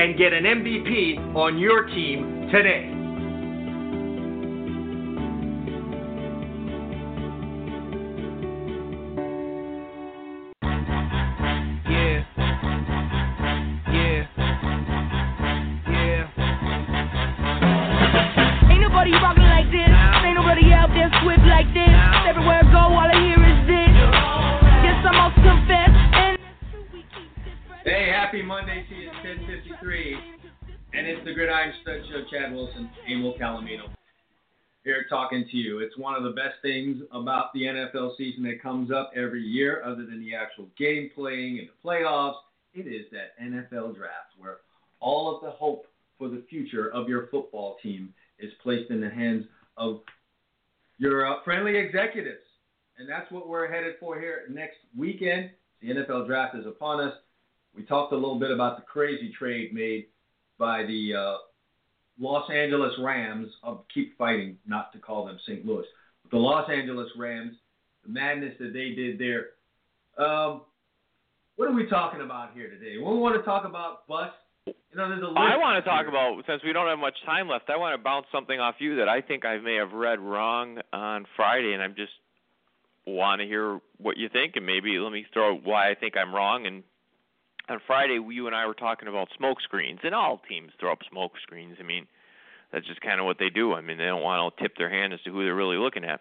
[0.00, 3.01] and get an MVP on your team today.
[35.12, 35.80] Talking to you.
[35.80, 39.82] It's one of the best things about the NFL season that comes up every year,
[39.84, 42.36] other than the actual game playing and the playoffs.
[42.72, 44.60] It is that NFL draft where
[45.00, 45.84] all of the hope
[46.16, 49.44] for the future of your football team is placed in the hands
[49.76, 50.00] of
[50.96, 52.46] your uh, friendly executives.
[52.96, 55.50] And that's what we're headed for here next weekend.
[55.82, 57.14] The NFL draft is upon us.
[57.76, 60.06] We talked a little bit about the crazy trade made
[60.58, 61.36] by the uh,
[62.18, 63.48] Los Angeles Rams.
[63.62, 65.64] I'll keep fighting not to call them St.
[65.64, 65.86] Louis.
[66.22, 67.56] But the Los Angeles Rams,
[68.04, 69.46] the madness that they did there.
[70.24, 70.62] Um,
[71.56, 72.96] what are we talking about here today?
[72.98, 74.32] We want to talk about bust.
[74.66, 76.08] You know, there's a list I want to talk here.
[76.08, 77.70] about since we don't have much time left.
[77.70, 80.78] I want to bounce something off you that I think I may have read wrong
[80.92, 82.12] on Friday, and I'm just
[83.06, 86.34] want to hear what you think, and maybe let me throw why I think I'm
[86.34, 86.66] wrong.
[86.66, 86.84] And
[87.68, 90.98] on Friday, you and I were talking about smoke screens, and all teams throw up
[91.10, 91.76] smoke screens.
[91.80, 92.06] I mean,
[92.72, 93.74] that's just kind of what they do.
[93.74, 96.04] I mean, they don't want to tip their hand as to who they're really looking
[96.04, 96.20] at.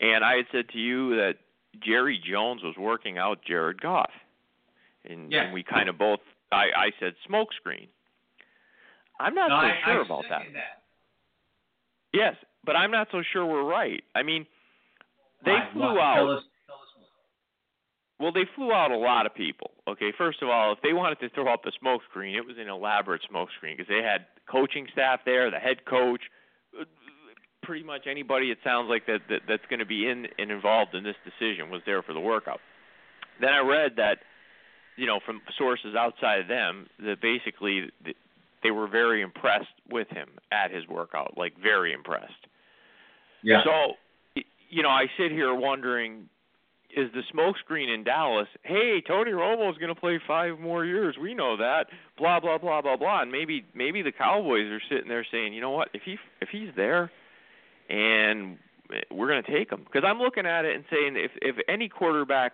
[0.00, 1.34] And I had said to you that
[1.80, 4.10] Jerry Jones was working out Jared Goff,
[5.08, 5.44] and, Yeah.
[5.44, 6.20] and we kind of both.
[6.52, 7.88] I, I said smoke screen.
[9.20, 10.42] I'm not No, so I, sure I about that.
[10.54, 10.82] that.
[12.12, 14.02] Yes, but I'm not so sure we're right.
[14.14, 14.46] I mean,
[15.44, 15.68] they Why?
[15.72, 16.00] flew Why?
[16.00, 16.14] out.
[16.16, 17.08] Tell us, tell us more.
[18.20, 19.72] Well, they flew out a lot of people.
[19.88, 22.56] Okay, first of all, if they wanted to throw up a smoke screen, it was
[22.58, 26.20] an elaborate smoke screen because they had coaching staff there, the head coach,
[27.62, 30.94] pretty much anybody it sounds like that, that that's going to be in and involved
[30.94, 32.60] in this decision was there for the workout.
[33.40, 34.18] Then I read that,
[34.96, 37.90] you know, from sources outside of them, that basically
[38.62, 42.46] they were very impressed with him at his workout, like very impressed.
[43.42, 43.62] Yeah.
[43.64, 46.28] So, you know, I sit here wondering
[46.96, 51.16] is the smokescreen in Dallas, hey, Tony Romo's going to play five more years.
[51.20, 51.86] We know that.
[52.18, 53.22] Blah blah blah blah blah.
[53.22, 55.88] And maybe maybe the Cowboys are sitting there saying, you know what?
[55.92, 57.10] If he if he's there,
[57.88, 58.58] and
[59.10, 61.88] we're going to take him because I'm looking at it and saying if if any
[61.88, 62.52] quarterback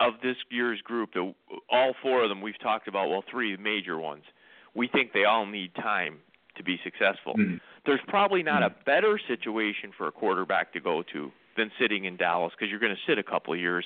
[0.00, 1.34] of this year's group, the,
[1.70, 4.22] all four of them we've talked about, well, three major ones,
[4.74, 6.18] we think they all need time
[6.56, 7.34] to be successful.
[7.34, 7.56] Mm-hmm.
[7.84, 8.80] There's probably not mm-hmm.
[8.80, 11.30] a better situation for a quarterback to go to
[11.60, 13.84] than sitting in Dallas because you're going to sit a couple of years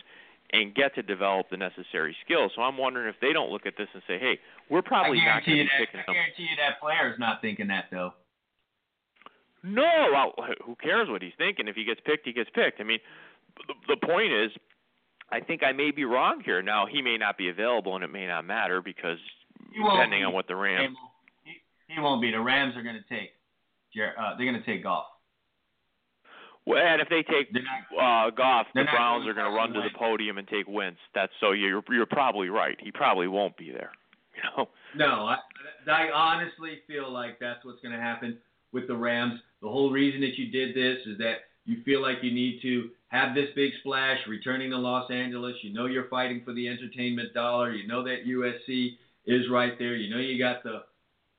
[0.53, 2.53] and get to develop the necessary skills.
[2.55, 4.39] So I'm wondering if they don't look at this and say, "Hey,
[4.71, 7.67] we're probably not going to be that, picking." I guarantee you that player's not thinking
[7.69, 8.15] that though.
[9.65, 11.69] No, well, who cares what he's thinking?
[11.69, 12.81] If he gets picked, he gets picked.
[12.81, 13.01] I mean,
[13.67, 14.51] the, the point is,
[15.33, 16.61] I think I may be wrong here.
[16.63, 19.19] Now he may not be available, and it may not matter because
[19.75, 20.25] depending be.
[20.25, 20.97] on what the Rams.
[21.45, 22.31] He, he won't be.
[22.31, 23.31] The Rams are going to take.
[23.97, 25.07] Uh, they're going to take Goff.
[26.67, 29.97] Well, and if they take uh, Goff, the Browns are going to run to the
[29.99, 30.99] podium and take Wentz.
[31.15, 32.77] That's so you're you're probably right.
[32.81, 33.91] He probably won't be there.
[34.35, 34.69] You know.
[34.97, 35.37] No, I,
[35.89, 38.37] I honestly feel like that's what's going to happen
[38.73, 39.39] with the Rams.
[39.63, 42.91] The whole reason that you did this is that you feel like you need to
[43.09, 45.55] have this big splash, returning to Los Angeles.
[45.63, 47.71] You know you're fighting for the entertainment dollar.
[47.71, 49.95] You know that USC is right there.
[49.95, 50.83] You know you got the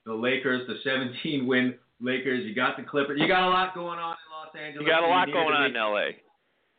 [0.05, 2.45] the Lakers, the 17 win Lakers.
[2.45, 3.19] You got the Clippers.
[3.19, 4.15] You got a lot going on
[4.57, 4.85] Angeles.
[4.85, 6.17] You got a lot going on in LA.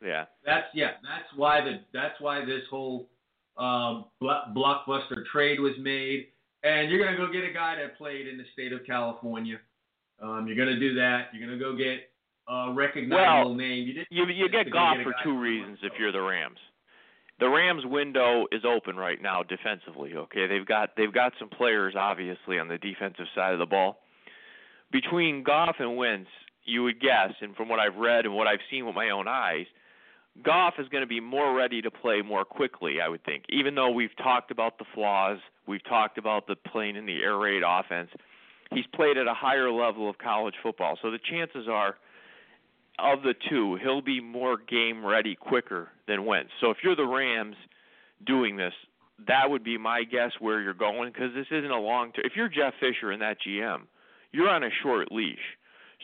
[0.03, 0.25] Yeah.
[0.45, 0.93] That's yeah.
[1.03, 3.09] That's why the that's why this whole
[3.57, 6.27] um, blockbuster trade was made.
[6.63, 9.59] And you're gonna go get a guy that played in the state of California.
[10.21, 11.29] Um, you're gonna do that.
[11.33, 12.11] You're gonna go get
[12.49, 13.87] a recognizable well, name.
[13.89, 16.59] You, you, you get Goff for two reasons if you're the Rams.
[17.39, 20.15] The Rams window is open right now defensively.
[20.15, 23.99] Okay, they've got they've got some players obviously on the defensive side of the ball.
[24.91, 26.31] Between Goff and Wentz,
[26.67, 29.29] you would guess, and from what I've read and what I've seen with my own
[29.29, 29.67] eyes,
[30.43, 33.45] Goff is going to be more ready to play more quickly, I would think.
[33.49, 37.39] Even though we've talked about the flaws, we've talked about the playing in the air
[37.39, 38.11] raid offense,
[38.73, 40.99] he's played at a higher level of college football.
[41.01, 41.97] So the chances are,
[42.99, 46.51] of the two, he'll be more game ready quicker than Wentz.
[46.61, 47.57] So if you're the Rams
[48.27, 48.75] doing this,
[49.27, 52.25] that would be my guess where you're going because this isn't a long term.
[52.27, 53.83] If you're Jeff Fisher and that GM,
[54.33, 55.56] you're on a short leash.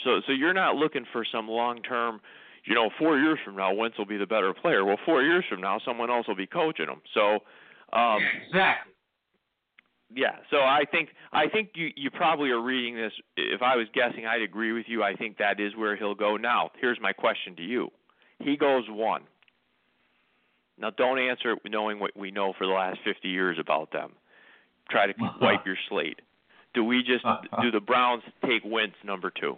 [0.05, 2.21] So so you're not looking for some long term,
[2.65, 4.85] you know, four years from now Wentz will be the better player.
[4.85, 7.01] Well, four years from now someone else will be coaching him.
[7.15, 7.41] So
[7.93, 8.93] um, exactly.
[10.15, 13.13] Yeah, so I think I think you you probably are reading this.
[13.37, 15.03] If I was guessing, I'd agree with you.
[15.03, 16.37] I think that is where he'll go.
[16.37, 17.89] Now, here's my question to you:
[18.39, 19.23] He goes one.
[20.79, 24.13] Now, don't answer it knowing what we know for the last 50 years about them.
[24.91, 26.21] Try to wipe your slate.
[26.75, 27.25] Do we just
[27.61, 29.57] do the Browns take Wentz number two?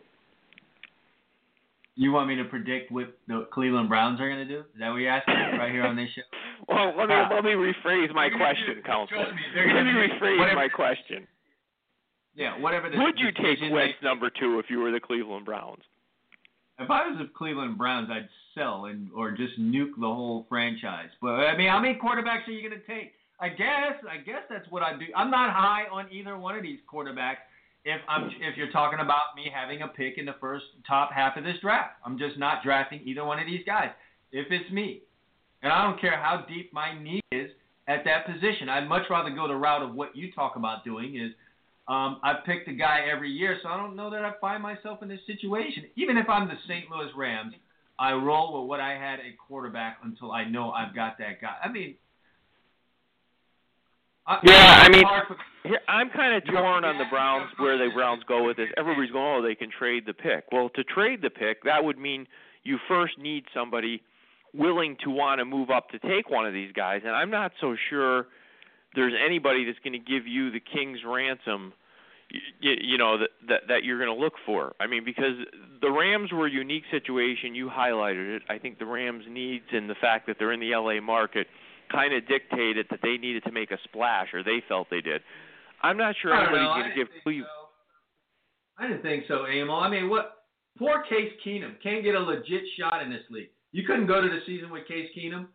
[1.97, 4.61] You want me to predict what the Cleveland Browns are going to do?
[4.61, 6.23] Is that what you're asking right here on this show?
[6.69, 9.27] well, let me let me rephrase my question, Counselor.
[9.27, 11.27] Let me rephrase whatever, my question.
[12.35, 12.91] Yeah, whatever.
[12.91, 15.83] The, Would you take Wentz number two if you were the Cleveland Browns?
[16.81, 21.11] If I was the Cleveland Browns, I'd sell and or just nuke the whole franchise.
[21.23, 23.13] But I mean, how many quarterbacks are you going to take?
[23.39, 25.07] I guess I guess that's what I do.
[25.15, 27.37] I'm not high on either one of these quarterbacks
[27.85, 31.37] if I'm if you're talking about me having a pick in the first top half
[31.37, 31.97] of this draft.
[32.05, 33.91] I'm just not drafting either one of these guys.
[34.33, 35.03] If it's me.
[35.63, 37.51] And I don't care how deep my need is
[37.89, 38.69] at that position.
[38.69, 41.33] I'd much rather go the route of what you talk about doing is
[41.89, 45.03] um, I've picked a guy every year, so I don't know that I find myself
[45.03, 45.85] in this situation.
[45.97, 46.91] Even if I'm the St.
[46.91, 47.55] Louis Rams,
[47.99, 51.57] I roll with what I had at quarterback until I know I've got that guy.
[51.63, 51.97] I mean,
[54.43, 55.05] yeah, I mean,
[55.65, 58.69] here, I'm kind of torn on the Browns where the Browns go with this.
[58.77, 60.45] Everybody's going, oh, they can trade the pick.
[60.51, 62.27] Well, to trade the pick, that would mean
[62.63, 64.03] you first need somebody
[64.55, 67.53] willing to want to move up to take one of these guys, and I'm not
[67.61, 68.27] so sure
[68.95, 71.73] there's anybody that's going to give you the king's ransom.
[72.61, 74.73] You, you know that, that that you're going to look for.
[74.81, 75.37] I mean, because
[75.83, 77.55] the Rams were a unique situation.
[77.55, 78.43] You highlighted it.
[78.49, 81.47] I think the Rams' needs and the fact that they're in the LA market
[81.95, 85.23] kind of dictated that they needed to make a splash, or they felt they did.
[85.83, 87.47] I'm not sure anybody's going to give Cleveland.
[87.47, 88.85] So.
[88.85, 89.75] I didn't think so, Emil.
[89.75, 90.45] I mean, what?
[90.79, 93.51] Poor Case Keenum can't get a legit shot in this league.
[93.71, 95.47] You couldn't go to the season with Case Keenum.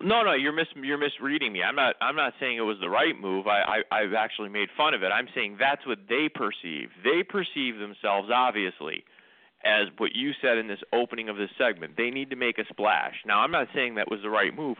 [0.00, 1.62] No, no, you're mis you're misreading me.
[1.62, 3.46] I'm not I'm not saying it was the right move.
[3.46, 5.06] I, I I've actually made fun of it.
[5.06, 6.90] I'm saying that's what they perceive.
[7.02, 9.04] They perceive themselves obviously
[9.64, 11.96] as what you said in this opening of this segment.
[11.96, 13.14] They need to make a splash.
[13.26, 14.78] Now, I'm not saying that was the right move.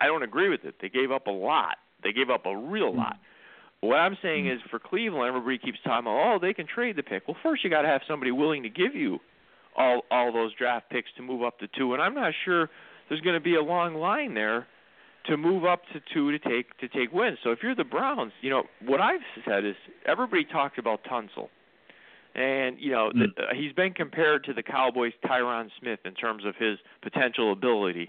[0.00, 0.76] I don't agree with it.
[0.80, 1.76] They gave up a lot.
[2.02, 3.16] They gave up a real lot.
[3.80, 7.02] What I'm saying is for Cleveland, everybody keeps talking about, oh, they can trade the
[7.02, 7.26] pick.
[7.28, 9.18] Well, first you got to have somebody willing to give you
[9.76, 12.68] all all those draft picks to move up to two, and I'm not sure
[13.08, 14.66] there's going to be a long line there
[15.26, 17.38] to move up to two to take to take Wentz.
[17.44, 19.76] So if you're the Browns, you know what I've said is
[20.06, 21.48] everybody talked about Tunsil,
[22.34, 26.44] and you know the, uh, he's been compared to the Cowboys' Tyron Smith in terms
[26.44, 28.08] of his potential ability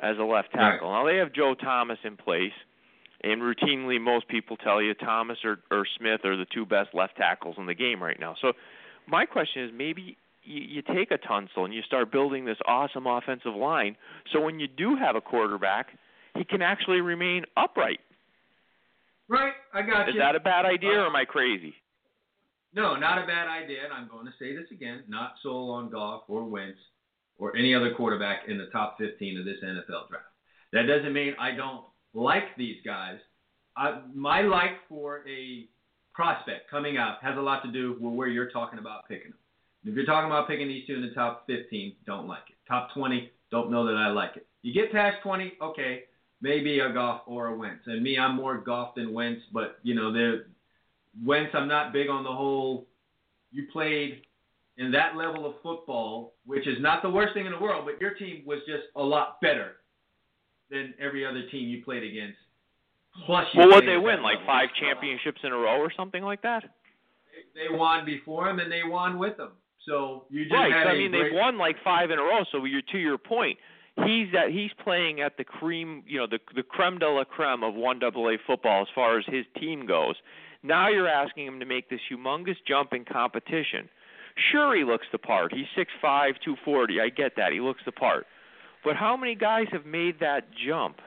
[0.00, 0.90] as a left tackle.
[0.90, 2.52] Now they have Joe Thomas in place,
[3.22, 7.16] and routinely most people tell you Thomas or, or Smith are the two best left
[7.16, 8.34] tackles in the game right now.
[8.40, 8.52] So
[9.06, 13.06] my question is maybe you, you take a Tunsil and you start building this awesome
[13.06, 13.96] offensive line.
[14.32, 15.88] So when you do have a quarterback,
[16.36, 18.00] he can actually remain upright.
[19.28, 20.20] Right, I got Is you.
[20.20, 21.74] Is that a bad idea or am I crazy?
[22.74, 25.90] No, not a bad idea, and I'm going to say this again: not sold on
[25.90, 26.78] Goff or Wentz
[27.38, 30.24] or any other quarterback in the top 15 of this NFL draft.
[30.72, 33.18] That doesn't mean I don't like these guys.
[33.76, 35.68] I, my like for a
[36.12, 39.38] prospect coming up has a lot to do with where you're talking about picking them.
[39.84, 42.56] If you're talking about picking these two in the top 15, don't like it.
[42.66, 44.46] Top 20, don't know that I like it.
[44.62, 46.02] You get past 20, okay,
[46.42, 47.84] maybe a Goff or a Wentz.
[47.86, 50.46] And me, I'm more Goff than Wentz, but you know, the
[51.24, 52.86] Wentz, I'm not big on the whole.
[53.50, 54.22] You played
[54.76, 58.00] in that level of football, which is not the worst thing in the world, but
[58.00, 59.76] your team was just a lot better
[60.70, 62.38] than every other team you played against.
[63.26, 66.42] Plus, you Well, what they win like five championships in a row or something like
[66.42, 66.62] that?
[67.54, 69.50] They, they won before him, and they won with him.
[69.86, 70.72] So you just Right.
[70.72, 72.44] had So, I a mean, great, they've won like five in a row.
[72.52, 73.58] So you're to your point.
[74.04, 77.64] He's that he's playing at the cream, you know, the the creme de la creme
[77.64, 80.14] of one AA football as far as his team goes.
[80.68, 83.88] Now you're asking him to make this humongous jump in competition.
[84.52, 85.52] Sure, he looks the part.
[85.52, 87.00] He's six five, two forty.
[87.00, 87.52] I get that.
[87.52, 88.26] He looks the part.
[88.84, 90.98] But how many guys have made that jump,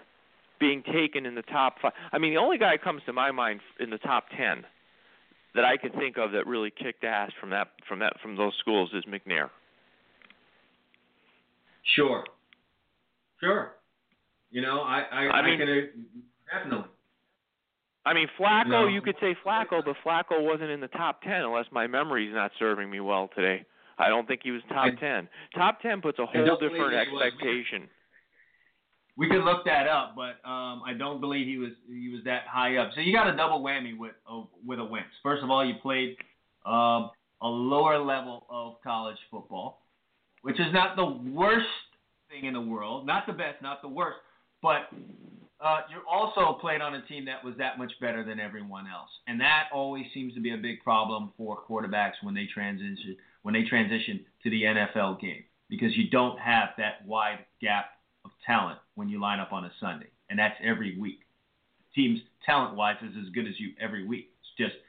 [0.59, 1.93] being taken in the top five?
[2.11, 4.65] I mean, the only guy that comes to my mind in the top ten
[5.55, 8.53] that I can think of that really kicked ass from that from that from those
[8.59, 9.49] schools is McNair.
[11.95, 12.23] Sure.
[13.39, 13.73] Sure.
[14.49, 16.87] You know, I I, I mean- can uh, definitely.
[18.05, 18.87] I mean, Flacco, No.
[18.87, 22.51] you could say Flacco, but Flacco wasn't in the top 10 unless my memory's not
[22.57, 23.63] serving me well today.
[23.97, 25.29] I don't think he was top I- 10.
[25.53, 27.87] Top 10 puts a whole different expectation.
[29.17, 32.47] We could look that up, but um, I don't believe he was he was that
[32.47, 32.91] high up.
[32.95, 35.09] So you got a double whammy with uh, with a Wentz.
[35.21, 36.15] First of all, you played
[36.65, 39.85] um, a lower level of college football,
[40.43, 41.67] which is not the worst
[42.29, 44.17] thing in the world, not the best, not the worst,
[44.61, 44.89] but
[45.63, 49.09] uh, you also played on a team that was that much better than everyone else,
[49.27, 53.53] and that always seems to be a big problem for quarterbacks when they transition when
[53.53, 57.85] they transition to the NFL game because you don't have that wide gap
[58.25, 61.19] of talent when you line up on a Sunday, and that's every week.
[61.93, 64.29] Teams talent-wise is as good as you every week.
[64.39, 64.81] It's just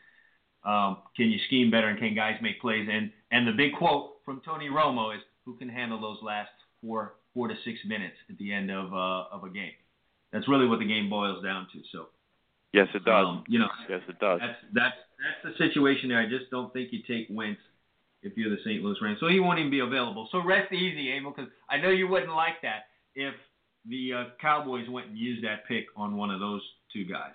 [0.64, 2.88] um, can you scheme better and can guys make plays?
[2.90, 6.50] And and the big quote from Tony Romo is who can handle those last
[6.80, 9.72] four four to six minutes at the end of uh, of a game.
[10.32, 11.80] That's really what the game boils down to.
[11.92, 12.06] So
[12.72, 13.26] Yes, it does.
[13.26, 14.40] um, you know yes, it does.
[14.40, 14.96] that's that's
[15.44, 16.18] that's the situation there.
[16.18, 17.60] I just don't think you take Wentz
[18.22, 18.82] if you're the St.
[18.82, 19.18] Louis Rams.
[19.20, 20.28] So he won't even be available.
[20.32, 23.34] So rest easy, Abel, because I know you wouldn't like that if
[23.86, 26.62] the uh, Cowboys went and used that pick on one of those
[26.92, 27.34] two guys.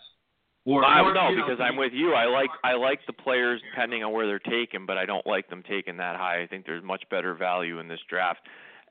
[0.66, 2.14] Or, I or, no, you know, because I'm with you.
[2.14, 5.50] I like I like the players depending on where they're taken, but I don't like
[5.50, 6.42] them taken that high.
[6.42, 8.42] I think there's much better value in this draft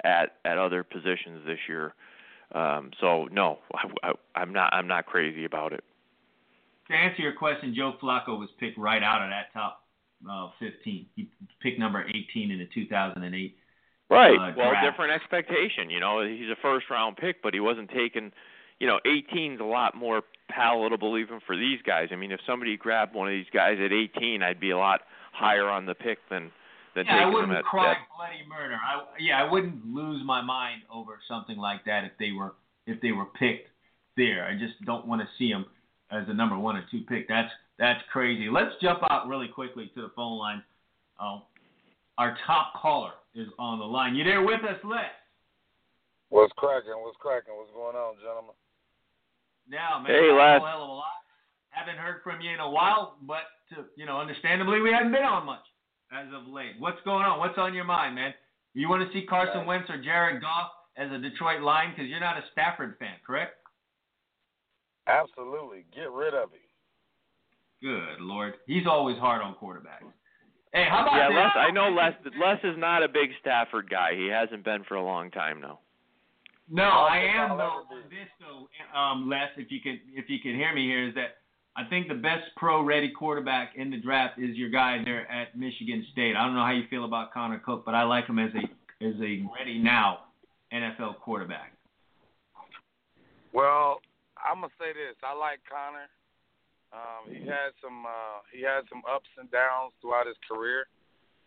[0.03, 1.95] at at other positions this year.
[2.55, 5.85] Um, so no, I, I, I'm not I'm not crazy about it.
[6.89, 9.83] To answer your question, Joe Flacco was picked right out of that top
[10.31, 11.07] uh, 15.
[11.17, 11.29] He
[11.61, 13.57] picked number 18 in the 2008
[14.09, 14.31] Right.
[14.39, 14.87] uh, well, draft.
[14.87, 15.91] different expectation.
[15.91, 18.33] You know, he's a first round pick, but he wasn't taken.
[18.79, 22.09] You know, 18's a lot more palatable even for these guys.
[22.13, 25.01] I mean, if somebody grabbed one of these guys at 18, I'd be a lot
[25.33, 26.53] higher on the pick than
[26.97, 28.75] than Yeah, I wouldn't them at, cry at bloody murder.
[28.75, 32.55] I yeah, I wouldn't lose my mind over something like that if they were
[32.87, 33.69] if they were picked
[34.17, 34.49] there.
[34.49, 35.67] I just don't want to see them
[36.11, 37.29] as a number one or two pick.
[37.29, 38.49] That's that's crazy.
[38.51, 40.63] Let's jump out really quickly to the phone line.
[41.21, 41.41] Uh,
[42.19, 44.17] our top caller is on the line.
[44.17, 45.13] You there with us, Les?
[46.31, 46.97] What's cracking?
[46.97, 47.55] What's cracking?
[47.55, 48.57] What's going on, gentlemen?
[49.69, 50.63] Now, man, Hey, I Les.
[50.65, 51.21] a hell of a lot.
[51.69, 55.25] Haven't heard from you in a while, but to, you know, understandably, we haven't been
[55.25, 55.65] on much
[56.13, 56.73] as of late.
[56.79, 57.39] What's going on?
[57.39, 58.33] What's on your mind, man?
[58.75, 59.67] You want to see Carson Right.
[59.67, 61.93] Wentz or Jared Goff as a Detroit Lion?
[61.95, 63.55] Because you're not a Stafford fan, correct?
[65.07, 65.85] Absolutely.
[65.95, 66.61] Get rid of him.
[67.83, 70.09] Good lord, he's always hard on quarterbacks.
[70.73, 71.37] Hey, how about Yeah, this?
[71.37, 71.53] Les.
[71.57, 72.13] I know Les.
[72.41, 74.15] Les is not a big Stafford guy.
[74.17, 75.81] He hasn't been for a long time now.
[76.69, 77.97] No, I'll I take am all though.
[78.11, 81.37] this though, um, Les, if you could, if you could hear me here, is that
[81.77, 86.07] I think the best pro-ready quarterback in the draft is your guy there at Michigan
[86.11, 86.35] State.
[86.35, 88.65] I don't know how you feel about Connor Cook, but I like him as a
[89.05, 90.33] as a ready now
[90.73, 91.77] NFL quarterback.
[93.53, 94.01] Well,
[94.41, 95.21] I'm gonna say this.
[95.21, 96.09] I like Connor.
[96.97, 100.89] Um, he had some uh, he had some ups and downs throughout his career.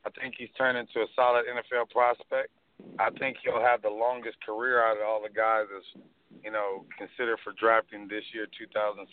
[0.05, 2.53] I think he's turned into a solid NFL prospect.
[3.01, 6.05] I think he'll have the longest career out of all the guys that's
[6.45, 9.09] you know considered for drafting this year, 2016.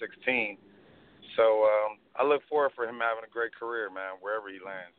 [1.36, 4.96] So um, I look forward for him having a great career, man, wherever he lands.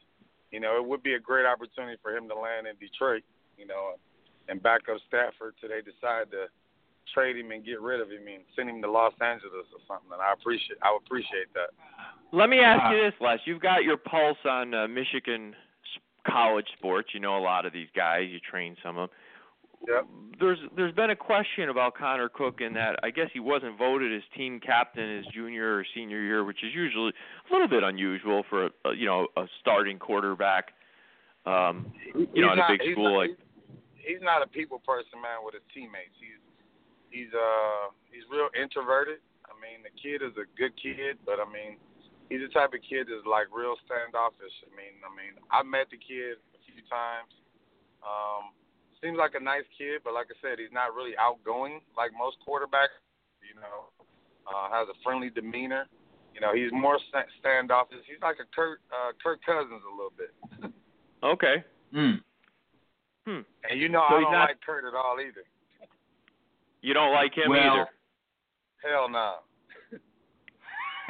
[0.51, 3.23] You know, it would be a great opportunity for him to land in Detroit.
[3.57, 3.97] You know,
[4.47, 6.47] and back up Stafford till they decide to
[7.13, 10.11] trade him and get rid of him and send him to Los Angeles or something.
[10.11, 11.73] And I appreciate I would appreciate that.
[12.31, 13.39] Let me ask you this, Les.
[13.45, 17.09] You've got your pulse on uh, Michigan s- college sports.
[17.13, 18.27] You know a lot of these guys.
[18.29, 19.17] You train some of them.
[19.85, 20.07] Yep.
[20.39, 24.13] There's there's been a question about Connor Cook in that I guess he wasn't voted
[24.13, 28.43] as team captain his junior or senior year, which is usually a little bit unusual
[28.49, 30.73] for a, you know a starting quarterback.
[31.45, 31.91] Um,
[32.33, 33.29] you know, He's in a big school not, like
[33.95, 36.13] he's, he's not a people person, man, with his teammates.
[36.21, 36.41] He's
[37.09, 39.25] he's uh he's real introverted.
[39.47, 41.81] I mean, the kid is a good kid, but I mean,
[42.29, 44.53] he's the type of kid that's like real standoffish.
[44.67, 47.33] I mean, I mean, I met the kid a few times.
[48.05, 48.53] Um,
[49.03, 52.37] seems like a nice kid, but like I said, he's not really outgoing like most
[52.47, 52.95] quarterbacks.
[53.41, 53.89] You know,
[54.49, 55.85] uh, has a friendly demeanor.
[56.33, 56.99] You know, he's more
[57.39, 57.97] standoffish.
[58.07, 60.31] He's like a Kirk uh, Kirk Cousins a little bit.
[61.23, 61.63] okay.
[61.95, 62.19] Mm.
[63.25, 63.41] Hmm.
[63.69, 65.43] And you know, So I don't not- like Kurt at all either.
[66.81, 67.87] You don't like him Well, either.
[68.85, 69.35] Hell no.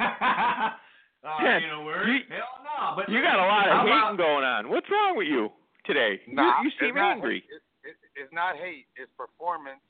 [0.00, 0.70] uh,
[1.42, 2.08] Yeah, you know, word?
[2.08, 2.96] you- Hell no.
[2.96, 4.68] But You got a lot How of about- hating going on.
[4.70, 5.50] What's wrong with you
[5.84, 6.20] today?
[6.26, 7.40] You- Nah, you, it's seem angry.
[7.40, 7.50] Hate.
[7.50, 7.62] It, it,
[8.18, 8.90] it's not hate.
[8.98, 9.80] It's performance.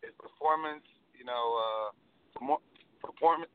[0.00, 0.86] It's performance.
[1.18, 1.88] You know, uh,
[3.02, 3.50] performance.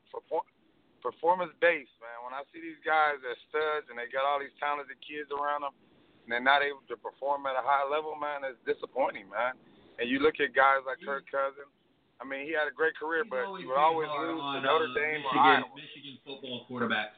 [1.00, 2.20] Performance based, man.
[2.28, 5.64] When I see these guys that studs and they got all these talented kids around
[5.64, 9.56] them, and they're not able to perform at a high level, man, it's disappointing, man.
[9.96, 11.72] And you look at guys like Kirk Cousins.
[12.20, 14.60] I mean, he had a great career, He's but he would always hard lose to
[14.60, 15.72] Notre uh, Dame or Iowa.
[15.72, 17.16] Michigan football quarterbacks.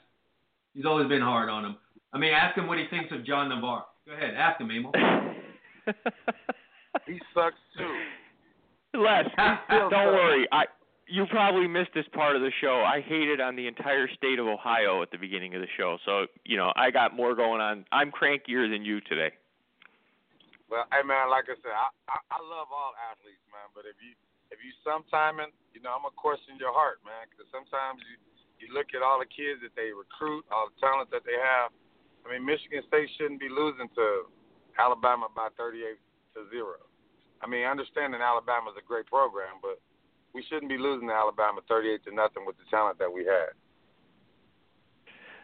[0.74, 1.76] He's always been hard on him.
[2.14, 3.84] I mean, ask him what he thinks of John Navarre.
[4.06, 4.92] Go ahead, ask him, Emil.
[7.06, 9.00] He sucks too.
[9.00, 9.24] Les,
[9.68, 9.92] don't sucks.
[9.92, 10.46] worry.
[10.52, 10.64] I
[11.12, 12.80] you probably missed this part of the show.
[12.86, 15.98] I hated on the entire state of Ohio at the beginning of the show.
[16.08, 17.84] So, you know, I got more going on.
[17.92, 19.28] I'm crankier than you today.
[20.72, 23.68] Well, hey man, like I said, I, I I love all athletes, man.
[23.76, 24.16] But if you
[24.48, 25.36] if you sometime,
[25.76, 28.16] you know, I'm gonna question your heart, man, because sometimes you
[28.56, 31.76] you look at all the kids that they recruit, all the talent that they have.
[32.24, 34.30] I mean, Michigan State shouldn't be losing to
[34.78, 35.98] Alabama by 38
[36.38, 36.80] to zero.
[37.42, 39.80] I mean, understanding Alabama's a great program, but
[40.34, 43.52] we shouldn't be losing to Alabama 38 to nothing with the talent that we had.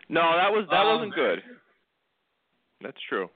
[0.09, 1.43] No, that was that Um, wasn't good.
[2.81, 3.29] That's true.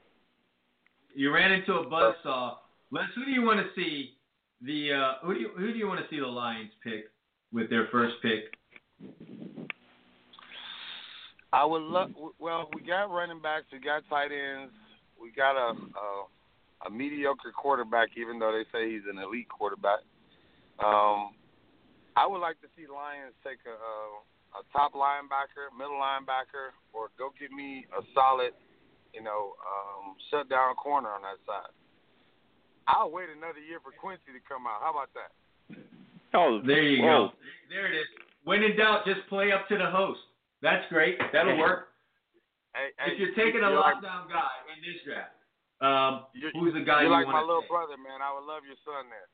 [1.13, 2.57] You ran into a buzzsaw.
[2.91, 4.17] Les, who do you want to see
[4.61, 7.05] the uh, who do you who do you want to see the Lions pick
[7.51, 8.45] with their first pick?
[11.51, 12.09] I would love.
[12.39, 14.73] Well, we got running backs, we got tight ends,
[15.21, 16.25] we got a a,
[16.85, 20.03] a mediocre quarterback, even though they say he's an elite quarterback.
[20.83, 21.33] Um,
[22.15, 23.95] I would like to see Lions take a, a
[24.53, 28.53] a top linebacker, middle linebacker, or go get me a solid,
[29.09, 31.73] you know, um, shutdown corner on that side.
[32.85, 34.77] I'll wait another year for Quincy to come out.
[34.85, 35.31] How about that?
[36.37, 37.33] Oh, There you whoa.
[37.33, 37.41] go.
[37.69, 38.05] There it is.
[38.45, 40.21] When in doubt, just play up to the host.
[40.61, 41.17] That's great.
[41.33, 41.89] That'll work.
[42.77, 45.33] Hey, hey, If you're taking a you're like, lockdown guy in this draft,
[45.83, 47.69] um, you're, who's the guy you're you like want my little take?
[47.69, 48.23] brother, man.
[48.23, 49.27] I would love your son there.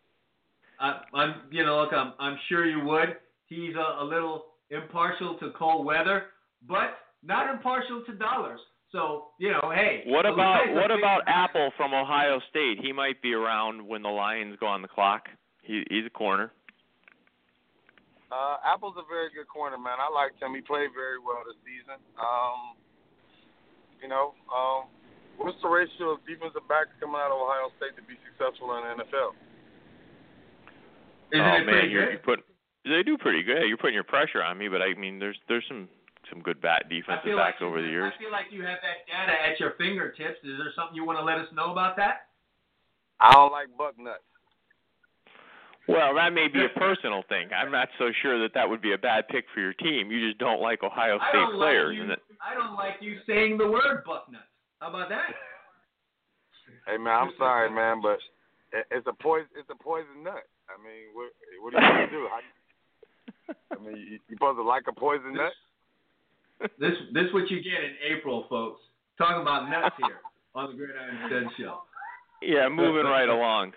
[0.80, 3.16] I, I'm, you know, look, I'm, I'm sure you would.
[3.46, 6.34] He's a, a little impartial to cold weather,
[6.66, 8.60] but not impartial to dollars.
[8.92, 10.02] So, you know, hey.
[10.06, 11.22] What about what about.
[11.26, 12.78] Apple from Ohio State?
[12.80, 15.28] He might be around when the Lions go on the clock.
[15.62, 16.52] He he's a corner.
[18.32, 19.96] Uh, Apple's a very good corner, man.
[20.00, 20.54] I liked him.
[20.54, 22.00] He played very well this season.
[22.20, 22.76] Um,
[24.00, 24.88] you know, um,
[25.38, 28.82] what's the ratio of defensive backs coming out of Ohio State to be successful in
[28.84, 29.32] the NFL?
[31.32, 32.12] Isn't oh it man, you're, good?
[32.12, 32.38] you put
[32.84, 33.68] they do pretty good.
[33.68, 35.88] You're putting your pressure on me, but I mean, there's there's some
[36.30, 38.12] some good bat defensive backs like over the years.
[38.14, 40.40] I feel like you have that data at your fingertips.
[40.44, 42.28] Is there something you want to let us know about that?
[43.20, 44.22] I don't like buck nuts.
[45.88, 47.48] Well, that may be a personal thing.
[47.56, 50.12] I'm not so sure that that would be a bad pick for your team.
[50.12, 51.96] You just don't like Ohio I State don't players.
[51.96, 52.12] like you.
[52.12, 54.47] it, I don't like you saying the word bucknuts.
[54.78, 55.34] How about that?
[56.86, 58.18] Hey man, I'm sorry, man, but
[58.90, 59.48] it's a poison.
[59.58, 60.44] It's a poison nut.
[60.68, 62.28] I mean, what what are you gonna do?
[62.30, 62.40] How,
[63.72, 65.52] I mean, you, you supposed to like a poison nut?
[66.78, 68.80] This this what you get in April, folks.
[69.16, 70.22] Talking about nuts here
[70.54, 71.82] on the Gridiron Stud Show.
[72.42, 73.72] yeah, moving right along.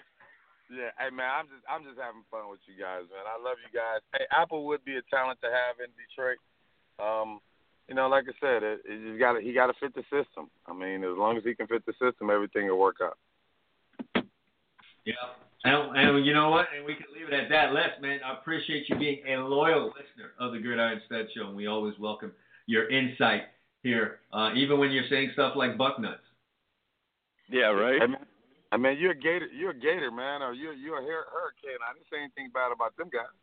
[0.70, 3.26] Yeah, hey man, I'm just I'm just having fun with you guys, man.
[3.26, 4.00] I love you guys.
[4.14, 6.40] Hey, Apple would be a talent to have in Detroit.
[7.02, 7.42] Um,
[7.92, 10.50] you know, like I said, it, it just got he got to fit the system.
[10.66, 13.18] I mean, as long as he can fit the system, everything will work out.
[15.04, 15.14] Yeah.
[15.66, 16.68] And, and you know what?
[16.74, 17.74] And we can leave it at that.
[17.74, 21.56] Les, man, I appreciate you being a loyal listener of the Gridiron Stud Show, and
[21.56, 22.32] we always welcome
[22.66, 23.42] your insight
[23.84, 26.24] here, uh, even when you're saying stuff like bucknuts.
[27.50, 28.00] Yeah, right.
[28.00, 28.26] Hey, man,
[28.72, 29.48] I mean, you're a gator.
[29.48, 31.84] You're a gator, man, or you're you're a hurricane.
[31.86, 33.36] I didn't say anything bad about them guys.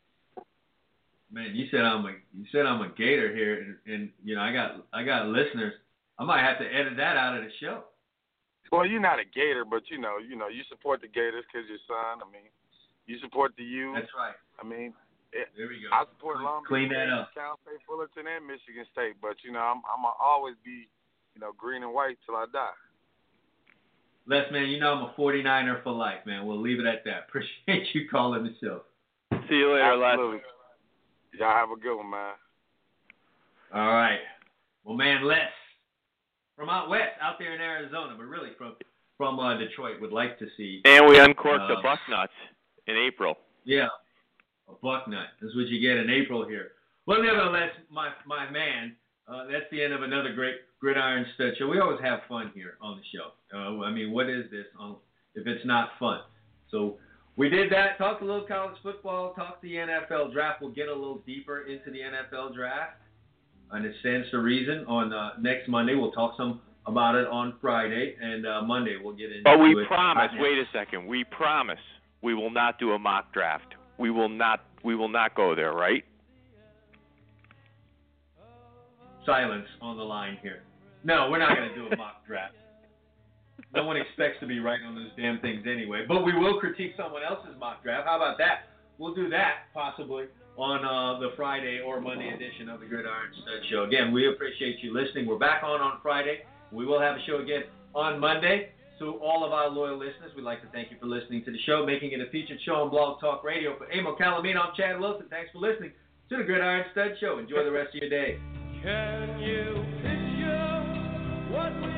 [1.31, 4.41] Man, you said I'm a you said I'm a gator here, and, and you know
[4.41, 5.75] I got I got listeners.
[6.19, 7.85] I might have to edit that out of the show.
[8.73, 11.69] Well, you're not a gator, but you know, you know, you support the Gators because
[11.69, 12.21] your son.
[12.21, 12.49] I mean,
[13.07, 13.93] you support the U.
[13.95, 14.37] That's right.
[14.61, 14.93] I mean,
[15.33, 15.89] it, There we go.
[15.93, 17.33] I support Long Beach Clean that up.
[17.33, 19.17] Cal State, Fullerton, and Michigan State.
[19.21, 20.89] But you know, I'm I'm gonna always be,
[21.35, 22.77] you know, green and white till I die.
[24.29, 26.45] Les, man, you know I'm a 49er for life, man.
[26.45, 27.25] We'll leave it at that.
[27.29, 28.83] Appreciate you calling the show.
[29.49, 30.41] See you later, Les.
[31.33, 31.47] Absolutely.
[31.47, 32.35] Y'all have a good one, man.
[33.75, 34.21] All right.
[34.85, 35.51] Well, man, Les
[36.57, 38.75] from out west, out there in Arizona, but really from
[39.17, 40.81] from uh, Detroit, would like to see.
[40.85, 42.33] And we uncorked Uh, the buck nuts
[42.87, 43.37] in April.
[43.65, 43.89] Yeah,
[44.69, 45.27] a buck nut.
[45.43, 46.73] That's what you get in April here.
[47.07, 48.97] Well, nevertheless, my my man,
[49.27, 51.69] uh, that's the end of another great Gridiron Stud Show.
[51.69, 53.33] We always have fun here on the show.
[53.53, 54.97] Uh, I mean, what is this on,
[55.35, 56.21] if it's not fun?
[56.71, 56.99] So
[57.39, 57.97] we did that.
[57.97, 59.33] Talked a little college football.
[59.33, 60.61] Talked the NFL draft.
[60.61, 62.97] We'll get a little deeper into the NFL draft.
[63.71, 64.85] And it stands to reason.
[64.87, 69.15] On uh, next Monday, we'll talk some about it on Friday, and uh, Monday we'll
[69.15, 69.87] get into But we it.
[69.87, 70.31] promise.
[70.39, 71.07] Wait a second.
[71.07, 71.79] We promise
[72.23, 73.75] we will not do a mock draft.
[73.99, 74.65] We will not.
[74.83, 75.73] We will not go there.
[75.73, 76.05] Right?
[79.27, 80.63] silence on the line here.
[81.05, 82.55] No, we're not going to do a mock draft.
[83.75, 86.05] No one expects to be right on those damn things anyway.
[86.09, 88.07] But we will critique someone else's mock draft.
[88.07, 88.71] How about that?
[88.99, 90.25] We'll do that possibly
[90.57, 93.85] on uh, the Friday or Monday edition of the Gridiron Stud Show.
[93.85, 95.27] Again, we appreciate you listening.
[95.27, 96.41] We're back on on Friday.
[96.73, 97.65] We will have a show again
[97.95, 98.71] on Monday.
[98.99, 101.59] So all of our loyal listeners, we'd like to thank you for listening to the
[101.65, 103.79] show, making it a featured show on Blog Talk Radio.
[103.79, 105.27] For Amo Calomino, I'm Chad Wilson.
[105.31, 105.93] Thanks for listening
[106.31, 107.39] to the Gridiron Stud Show.
[107.39, 108.41] Enjoy the rest of your day.
[108.83, 111.98] Can you picture what will